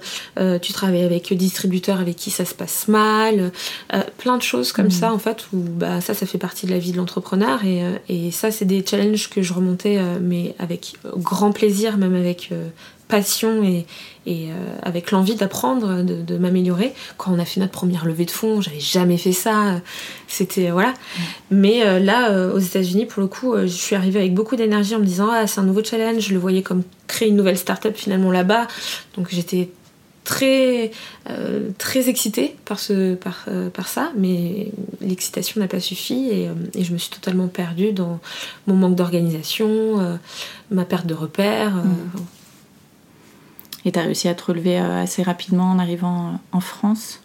[0.62, 3.50] tu travailles avec des distributeurs avec qui ça se passe mal.
[4.18, 6.78] plein de choses comme ça en fait où bah ça, ça fait partie de la
[6.78, 11.50] vie de l'entrepreneur et, et ça c'est des challenges que je remontais mais avec grand
[11.50, 12.50] plaisir, même avec
[13.08, 13.86] passion et,
[14.26, 16.94] et euh, avec l'envie d'apprendre, de, de m'améliorer.
[17.16, 19.80] Quand on a fait notre première levée de fonds, j'avais jamais fait ça.
[20.26, 20.94] C'était voilà.
[21.50, 24.94] Mais euh, là, euh, aux États-Unis, pour le coup, je suis arrivée avec beaucoup d'énergie
[24.94, 26.22] en me disant ah c'est un nouveau challenge.
[26.22, 28.66] Je le voyais comme créer une nouvelle start-up finalement là-bas.
[29.16, 29.70] Donc j'étais
[30.24, 30.90] très
[31.76, 33.44] très excitée par ce par,
[33.74, 38.20] par ça mais l'excitation n'a pas suffi et, et je me suis totalement perdue dans
[38.66, 40.18] mon manque d'organisation
[40.70, 41.82] ma perte de repères euh,
[43.84, 47.20] Et tu as réussi à te relever euh, assez rapidement en arrivant euh, en France.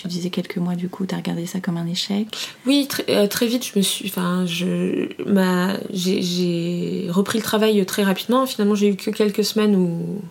[0.00, 2.26] Tu disais quelques mois du coup, tu as regardé ça comme un échec.
[2.66, 7.44] Oui, très, euh, très vite, je me suis, enfin, je, ma, j'ai, j'ai repris le
[7.44, 8.46] travail très rapidement.
[8.46, 10.22] Finalement, j'ai eu que quelques semaines où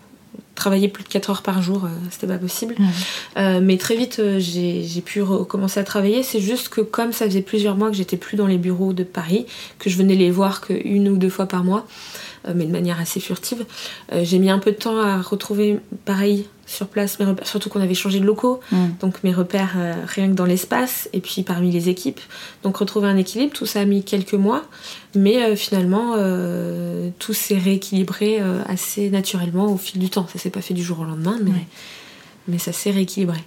[0.56, 2.74] travailler plus de 4 heures par jour, euh, c'était pas possible.
[3.36, 6.24] Euh, mais très vite, j'ai, j'ai pu recommencer à travailler.
[6.24, 9.04] C'est juste que comme ça faisait plusieurs mois que j'étais plus dans les bureaux de
[9.04, 9.46] Paris,
[9.78, 11.86] que je venais les voir qu'une ou deux fois par mois,
[12.54, 13.66] mais de manière assez furtive,
[14.12, 17.68] euh, j'ai mis un peu de temps à retrouver, pareil, sur place, mes repères, surtout
[17.68, 18.60] qu'on avait changé de locaux.
[18.70, 18.76] Mm.
[19.00, 22.20] Donc mes repères euh, rien que dans l'espace et puis parmi les équipes.
[22.62, 24.62] Donc retrouver un équilibre, tout ça a mis quelques mois,
[25.16, 30.26] mais euh, finalement euh, tout s'est rééquilibré euh, assez naturellement au fil du temps.
[30.32, 31.66] Ça s'est pas fait du jour au lendemain, mais, Ouais.
[32.46, 33.38] mais ça s'est rééquilibré.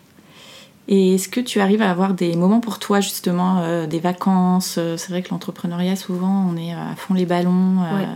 [0.90, 4.76] Et est-ce que tu arrives à avoir des moments pour toi, justement, euh, des vacances?
[4.78, 7.78] Euh, C'est vrai que l'entrepreneuriat, souvent, on est euh, à fond les ballons.
[7.84, 8.08] euh, Ouais.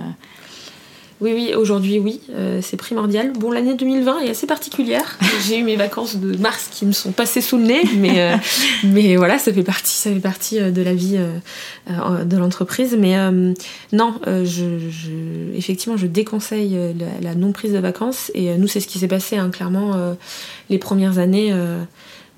[1.20, 3.34] Oui, oui, aujourd'hui, oui, euh, c'est primordial.
[3.34, 5.18] Bon, l'année 2020 est assez particulière.
[5.48, 8.36] J'ai eu mes vacances de mars qui me sont passées sous le nez, mais, euh,
[8.84, 11.18] mais voilà, ça fait partie, ça fait partie euh, de la vie
[11.88, 12.96] de l'entreprise.
[13.00, 13.16] Mais
[13.94, 14.66] non, je,
[15.56, 16.78] effectivement, je déconseille
[17.22, 18.32] la, non-prise de vacances.
[18.36, 19.96] Et nous, c'est ce qui s'est passé, hein, clairement,
[20.70, 21.54] les premières années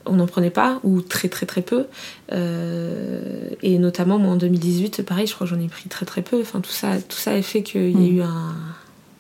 [0.06, 1.86] on n'en prenait pas, ou très très très peu.
[2.32, 6.42] et notamment moi en 2018, pareil, je crois que j'en ai pris très très peu.
[6.42, 8.18] Enfin tout ça, tout ça a fait qu'il y a mm.
[8.18, 8.56] eu un,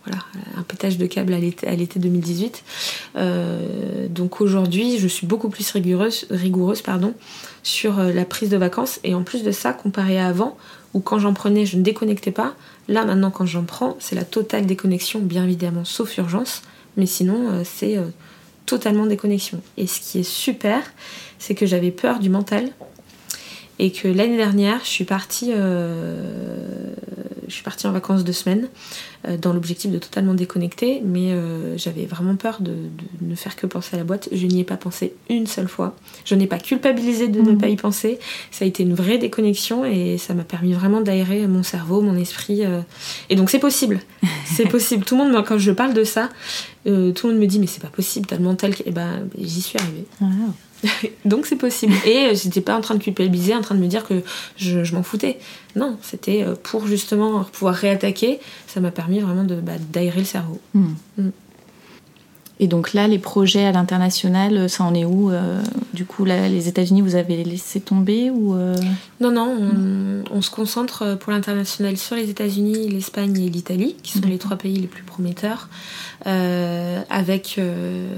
[0.05, 0.23] voilà,
[0.57, 2.63] un pétage de câble à l'été 2018.
[3.15, 7.13] Euh, donc aujourd'hui, je suis beaucoup plus rigoureuse, rigoureuse pardon,
[7.63, 8.99] sur euh, la prise de vacances.
[9.03, 10.57] Et en plus de ça, comparé à avant,
[10.93, 12.55] où quand j'en prenais, je ne déconnectais pas.
[12.87, 16.63] Là, maintenant, quand j'en prends, c'est la totale déconnexion, bien évidemment, sauf urgence.
[16.97, 17.97] Mais sinon, euh, c'est
[18.69, 19.61] totalement déconnexion.
[19.77, 20.81] Et ce qui est super,
[21.39, 22.69] c'est que j'avais peur du mental.
[23.79, 25.53] Et que l'année dernière, je suis partie
[27.49, 28.69] je suis partie en vacances deux semaines
[29.27, 32.73] euh, dans l'objectif de totalement déconnecter, mais euh, j'avais vraiment peur de,
[33.21, 34.29] ne faire que penser à la boîte.
[34.31, 35.95] Je n'y ai pas pensé une seule fois.
[36.25, 37.57] Je n'ai pas culpabilisé de ne mhm.
[37.57, 38.19] pas y penser.
[38.51, 42.15] Ça a été une vraie déconnexion et ça m'a permis vraiment d'aérer mon cerveau, mon
[42.15, 42.63] esprit.
[42.63, 42.81] Euh.
[43.29, 43.99] Et donc c'est possible.
[44.45, 45.03] c'est possible.
[45.03, 46.29] Tout le monde, quand je parle de ça,
[46.85, 48.71] tout le monde me dit mais c'est pas possible, t'as le mental.
[48.71, 50.05] Et eh ben j'y suis arrivée.
[51.25, 51.93] Donc c'est possible.
[52.05, 54.21] Et euh, j'étais pas en train de culpabiliser, en train de me dire que
[54.57, 55.39] je, m'en foutais.
[55.75, 58.39] Non, c'était euh, pour justement pouvoir réattaquer.
[58.67, 60.59] Ça m'a permis vraiment de bah, d'aérer le cerveau.
[60.73, 60.93] Hmm.
[61.17, 61.29] Hmm.
[62.59, 65.31] Et donc là, les projets à l'international, euh, ça en est où
[65.93, 68.55] Du coup, là, les États-Unis, vous avez laissé tomber ou
[69.19, 74.27] Non, non, on, se concentre pour l'international sur les États-Unis, l'Espagne et l'Italie, qui sont
[74.27, 75.67] les trois pays les plus prometteurs.
[76.27, 78.09] Euh, avec euh,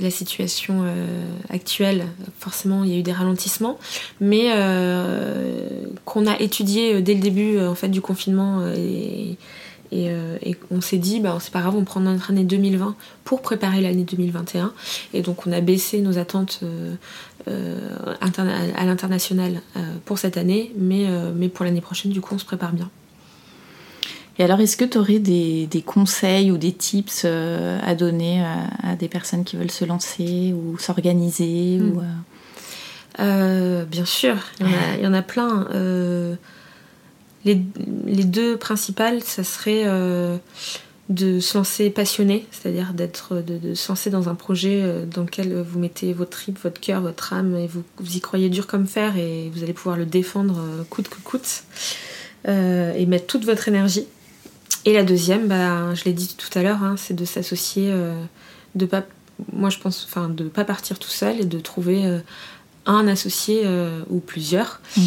[0.00, 1.06] la situation euh,
[1.50, 2.06] actuelle,
[2.40, 3.78] forcément il y a eu des ralentissements,
[4.20, 4.50] mais
[6.04, 9.36] qu'on a étudié dès le début en fait du confinement et,
[9.94, 13.80] et, on s'est dit bah c'est pas grave on prend notre année 2020 pour préparer
[13.80, 14.72] l'année 2021
[15.12, 16.60] et donc on a baissé nos attentes
[17.46, 19.60] à l'international
[20.04, 22.90] pour cette année mais, mais pour l'année prochaine du coup on se prépare bien.
[24.38, 28.42] Et alors, est-ce que tu aurais des, conseils ou des tips euh, à donner
[28.82, 31.98] à, des personnes qui veulent se lancer ou s'organiser ou, hmm.
[31.98, 32.02] euh?
[33.20, 34.66] Euh, Bien sûr, il
[35.04, 35.68] y, en a, plein.
[37.44, 39.84] Les, deux principales, ça serait
[41.10, 44.82] de se lancer passionné, c'est-à-dire d'être, de, se lancer dans un projet
[45.14, 47.84] dans lequel vous mettez votre trip, votre cœur, votre âme, et vous,
[48.16, 51.64] y croyez dur comme fer, et vous allez pouvoir le défendre coûte que coûte,
[52.48, 54.06] et mettre toute votre énergie.
[54.84, 58.22] Et la deuxième, bah, je l'ai dit tout à l'heure, hein, c'est de s'associer, euh,
[58.74, 59.02] de pas,
[59.52, 62.18] moi je pense, enfin, de pas partir tout seul et de trouver euh,
[62.84, 65.02] un associé euh, ou plusieurs mmh.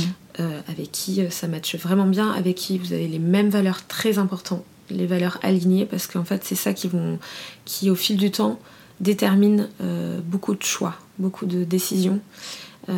[0.68, 4.64] Avec qui ça matche vraiment bien, avec qui vous avez les mêmes valeurs très importantes,
[4.90, 7.18] les valeurs alignées, parce qu'en fait c'est ça qui vont,
[7.66, 8.60] qui au fil du temps
[9.00, 9.68] détermine
[10.26, 12.20] beaucoup de choix, beaucoup de décisions.
[12.90, 12.94] Euh,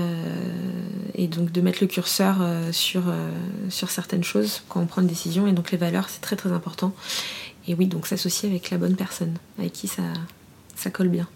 [1.16, 3.32] et donc de mettre le curseur euh, sur, euh,
[3.70, 5.48] sur certaines choses quand on prend une décision.
[5.48, 6.94] Et donc les valeurs, c'est très très important.
[7.68, 10.04] Et oui, donc s'associer avec la bonne personne, avec qui ça,
[10.76, 11.28] ça colle bien.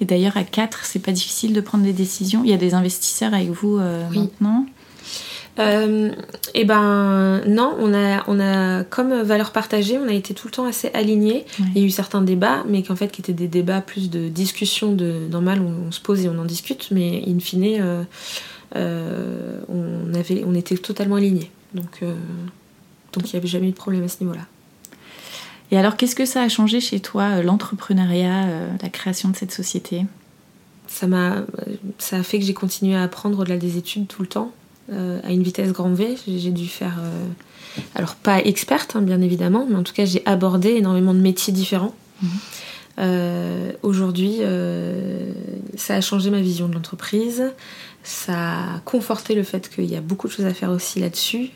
[0.00, 2.42] Et d'ailleurs, à 4, c'est pas difficile de prendre des décisions?
[2.44, 4.66] Il y a des investisseurs avec vous maintenant?
[4.66, 4.83] euh,
[5.56, 10.52] Eh ben non, on a, on a comme valeur partagée, on a été tout le
[10.52, 11.44] temps assez alignés.
[11.74, 14.28] Il y a eu certains débats, mais qu'en fait qui étaient des débats plus de
[14.28, 18.02] discussion de normal où on se pose et on en discute, mais in fine, euh,
[18.74, 21.50] euh, on avait, on était totalement alignés.
[21.72, 22.14] Donc euh,
[23.12, 24.46] donc il n'y avait jamais eu de problème à ce niveau-là.
[25.70, 28.46] Et alors, qu'est-ce que ça a changé chez toi, l'entrepreneuriat,
[28.82, 30.04] la création de cette société?
[30.88, 31.44] Ça m'a
[31.98, 34.52] ça a fait que j'ai continué à apprendre au-delà des études tout le temps
[34.92, 36.16] euh, à une vitesse grand V.
[36.26, 40.22] J'ai dû faire, euh, alors pas experte hein, bien évidemment, mais en tout cas j'ai
[40.26, 41.94] abordé énormément de métiers différents.
[42.22, 42.28] Mhm.
[42.98, 44.40] Euh, aujourd'hui,
[45.76, 47.44] ça a changé ma vision de l'entreprise.
[48.02, 51.50] Ça a conforté le fait qu'il y a beaucoup de choses à faire aussi là-dessus.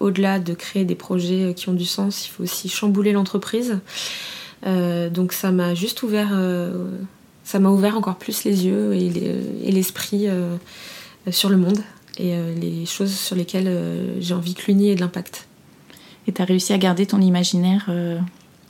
[0.00, 3.78] Au-delà de créer des projets qui ont du sens, il faut aussi chambouler l'entreprise.
[4.66, 6.36] donc ça m'a juste ouvert,
[7.44, 10.26] ça m'a ouvert encore plus les yeux et l'esprit
[11.30, 11.78] sur le monde
[12.18, 15.46] et euh, les choses sur lesquelles euh, j'ai envie que l'uni ait de l'impact.
[16.26, 18.18] Et tu as réussi à garder ton imaginaire euh,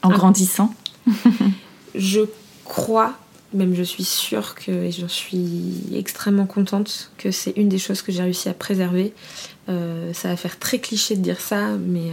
[0.02, 0.14] en ah.
[0.14, 0.74] grandissant
[1.94, 2.20] Je
[2.64, 3.14] crois,
[3.52, 8.00] même je suis sûre que, et j'en suis extrêmement contente, que c'est une des choses
[8.00, 9.12] que j'ai réussi à préserver.
[9.66, 12.12] ça va faire très cliché de dire ça, mais,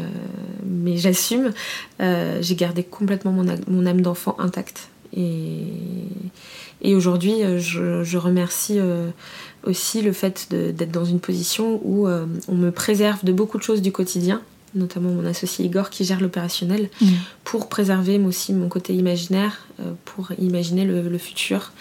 [0.65, 1.53] mais j'assume.
[1.99, 4.89] j'ai gardé complètement mon, mon âme d'enfant intacte.
[5.15, 5.63] Et,
[6.81, 8.79] et aujourd'hui, je, je, remercie
[9.63, 13.63] aussi le fait d'être dans une position où euh, on me préserve de beaucoup de
[13.63, 14.41] choses du quotidien
[14.75, 17.07] notamment mon associé Igor qui gère l'opérationnel, Mm.
[17.43, 21.71] pour préserver moi aussi mon côté imaginaire, euh, pour imaginer le, le futur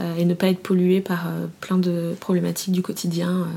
[0.00, 1.26] euh, et ne pas être pollué par
[1.60, 3.48] plein de problématiques du quotidien.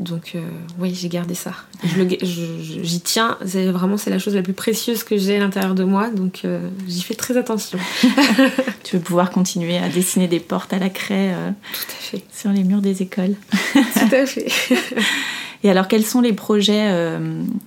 [0.00, 0.40] Donc euh,
[0.78, 1.52] oui, j'ai gardé ça.
[1.84, 5.84] J'y tiens, c'est vraiment c'est la chose la plus précieuse que j'ai à l'intérieur de
[5.84, 7.78] moi, donc euh, j'y fais très attention.
[8.82, 12.22] Tu veux pouvoir continuer à dessiner des portes à la craie euh, Tout à fait.
[12.34, 13.36] sur les murs des écoles.
[13.72, 14.48] Tout à fait.
[15.62, 16.92] Et alors, quels sont les projets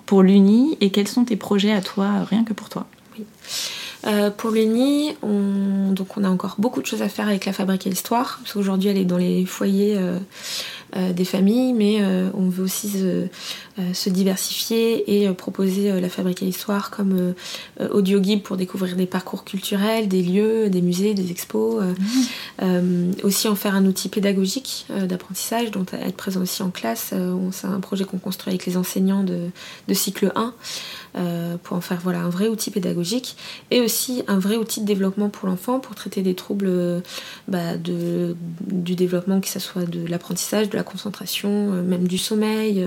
[0.06, 2.86] pour l'Uni et quels sont tes projets à toi, rien que pour toi?
[4.08, 7.54] Euh, pour l'Uni, on, donc on a encore beaucoup de choses à faire avec la
[7.54, 10.18] fabrique et l'histoire, parce qu'aujourd'hui elle est dans les foyers euh,
[10.96, 12.02] euh, des familles, mais
[12.34, 17.34] on veut aussi se, diversifier et proposer la fabrique et l'histoire comme
[17.92, 21.84] audio guide pour découvrir des parcours culturels, des lieux, des musées, des expos.
[22.62, 27.14] euh, aussi en faire un outil pédagogique d'apprentissage, donc être présent aussi en classe.
[27.52, 29.50] C'est un projet qu'on construit avec les enseignants de,
[29.88, 30.54] de cycle 1
[31.18, 33.38] euh, pour en faire voilà, un vrai outil pédagogique
[33.72, 37.00] et aussi un vrai outil de développement pour l'enfant pour traiter des troubles euh,
[37.48, 42.18] bah, de, du développement, que ce soit de l'apprentissage, de la concentration, euh, même du
[42.18, 42.86] sommeil.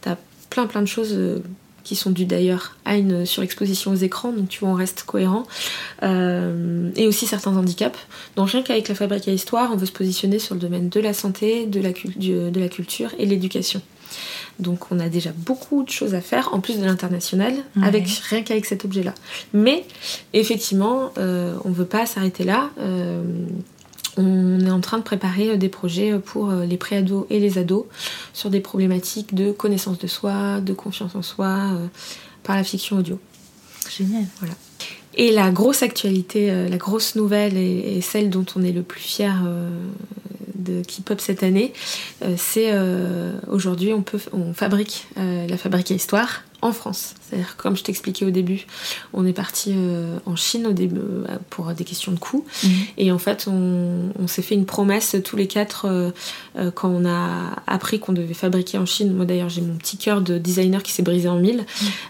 [0.00, 0.16] T'as
[0.48, 1.18] plein plein de choses
[1.84, 5.44] qui sont dues d'ailleurs à une surexposition aux écrans, donc tu vois, on reste cohérent.
[6.02, 7.98] Et aussi certains handicaps.
[8.36, 11.00] Donc rien qu'avec la fabrique à histoire, on veut se positionner sur le domaine de
[11.00, 13.82] la santé, de la, de la culture et de l'éducation.
[14.58, 17.86] Donc on a déjà beaucoup de choses à faire, en plus de l'international, Ouais.
[17.86, 19.14] avec rien qu'avec cet objet-là.
[19.52, 19.84] Mais
[20.32, 22.70] effectivement, euh, on ne veut pas s'arrêter là.
[22.78, 23.22] Euh,
[24.18, 27.84] on est en train de préparer euh, des projets pour les préados et les ados
[28.32, 31.86] sur des problématiques de connaissance de soi, de confiance en soi, euh,
[32.42, 33.18] par la fiction audio.
[33.90, 34.24] Génial.
[35.14, 39.34] Et la grosse actualité, la grosse nouvelle et, celle dont on est le plus fier
[40.58, 41.72] de K-pop cette année,
[42.22, 47.14] euh, c'est euh, aujourd'hui on peut on fabrique euh, la fabrique à histoire en France.
[47.28, 48.66] C'est-à-dire comme je t'expliquais au début,
[49.12, 52.70] on est parti euh, en Chine au début euh, pour des questions de coûts Mhm.
[52.98, 56.10] et en fait on, on s'est fait une promesse tous les quatre euh,
[56.58, 59.12] euh, quand on a appris qu'on devait fabriquer en Chine.
[59.14, 61.64] Moi d'ailleurs j'ai mon petit cœur de designer qui s'est brisé en mille.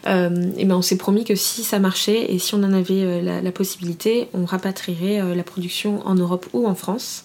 [0.07, 3.23] Euh, et ben on s'est promis que si ça marchait et si on en avait
[3.23, 7.25] la, la possibilité, on rapatrierait la production en Europe ou en France.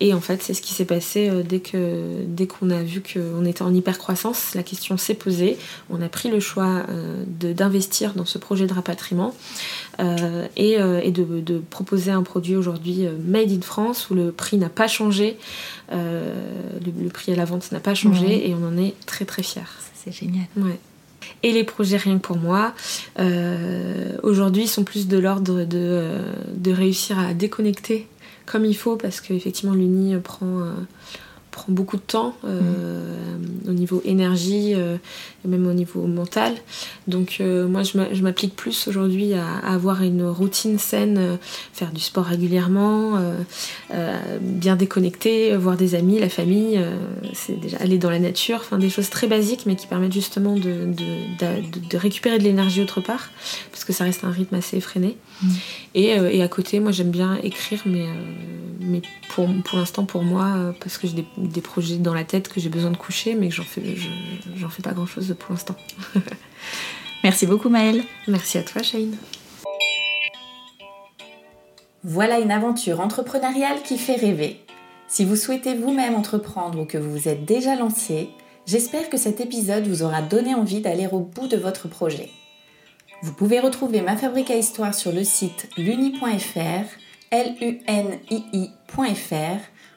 [0.00, 3.44] Et en fait, c'est ce qui s'est passé dès que dès qu'on a vu qu'on
[3.44, 4.54] était en hyper croissance.
[4.54, 5.56] La question s'est posée.
[5.90, 6.82] On a pris le choix
[7.26, 9.34] d'investir dans ce projet de rapatriement
[10.00, 14.14] euh, et, euh, et de, de proposer un produit aujourd'hui euh, made in France où
[14.14, 15.36] le prix n'a pas changé,
[15.90, 16.32] le,
[17.02, 18.48] le prix à la vente n'a pas changé Ouais.
[18.48, 19.62] et on en est très très fiers.
[19.94, 20.46] C'est génial.
[20.56, 20.78] Ouais.
[21.42, 22.72] Et les projets rien que pour moi,
[23.18, 26.10] euh, aujourd'hui, sont plus de l'ordre de,
[26.54, 28.06] de réussir à déconnecter
[28.46, 30.72] comme il faut, parce qu'effectivement, l'Uni prend, euh,
[31.52, 33.36] prend beaucoup de temps euh,
[33.68, 34.96] au niveau énergie euh,
[35.44, 36.54] et même au niveau mental.
[37.06, 41.16] Donc, euh, moi, je m'a- je m'applique plus aujourd'hui à, à avoir une routine saine,
[41.18, 41.36] euh,
[41.72, 43.18] faire du sport régulièrement,
[44.40, 46.80] bien déconnecter, voir des amis, la famille,
[47.34, 50.54] c'est déjà aller dans la nature, enfin des choses très basiques mais qui permettent justement
[50.56, 50.86] de, de,
[51.40, 53.30] de- de récupérer de l'énergie autre part,
[53.70, 55.16] parce que ça reste un rythme assez effréné.
[55.42, 55.48] Mm.
[55.94, 58.06] Et, et à côté, moi j'aime bien écrire, mais,
[58.80, 59.02] mais
[59.34, 62.60] pour, pour l'instant pour moi, parce que j'ai des, des projets dans la tête que
[62.60, 63.82] j'ai besoin de coucher, mais que j'en fais,
[64.56, 65.76] j'en fais pas grand chose pour l'instant.
[67.24, 68.02] Merci beaucoup Maëlle.
[68.26, 69.16] Merci à toi, Shane.
[72.04, 74.60] Voilà une aventure entrepreneuriale qui fait rêver.
[75.06, 78.30] Si vous souhaitez vous-même entreprendre ou que vous vous êtes déjà lancé,
[78.66, 82.30] j'espère que cet épisode vous aura donné envie d'aller au bout de votre projet.
[83.22, 86.86] Vous pouvez retrouver ma fabrique à histoire sur le site luni.fr,
[87.30, 87.72] l-u-n-i-i.fr,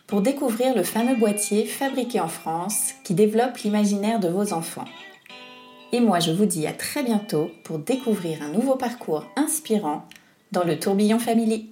[0.08, 4.86] pour découvrir le fameux boîtier fabriqué en France qui développe l'imaginaire de vos enfants.
[5.92, 10.08] Et moi, je vous dis à très bientôt pour découvrir un nouveau parcours inspirant
[10.52, 11.70] dans le tourbillon Family.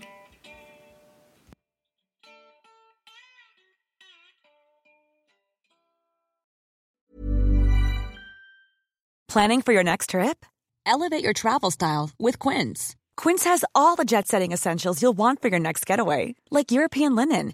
[9.27, 10.45] Planning for your next trip?
[10.86, 12.95] Elevate your travel style with Quince.
[13.17, 17.15] Quince has all the jet setting essentials you'll want for your next getaway, like European
[17.15, 17.53] linen,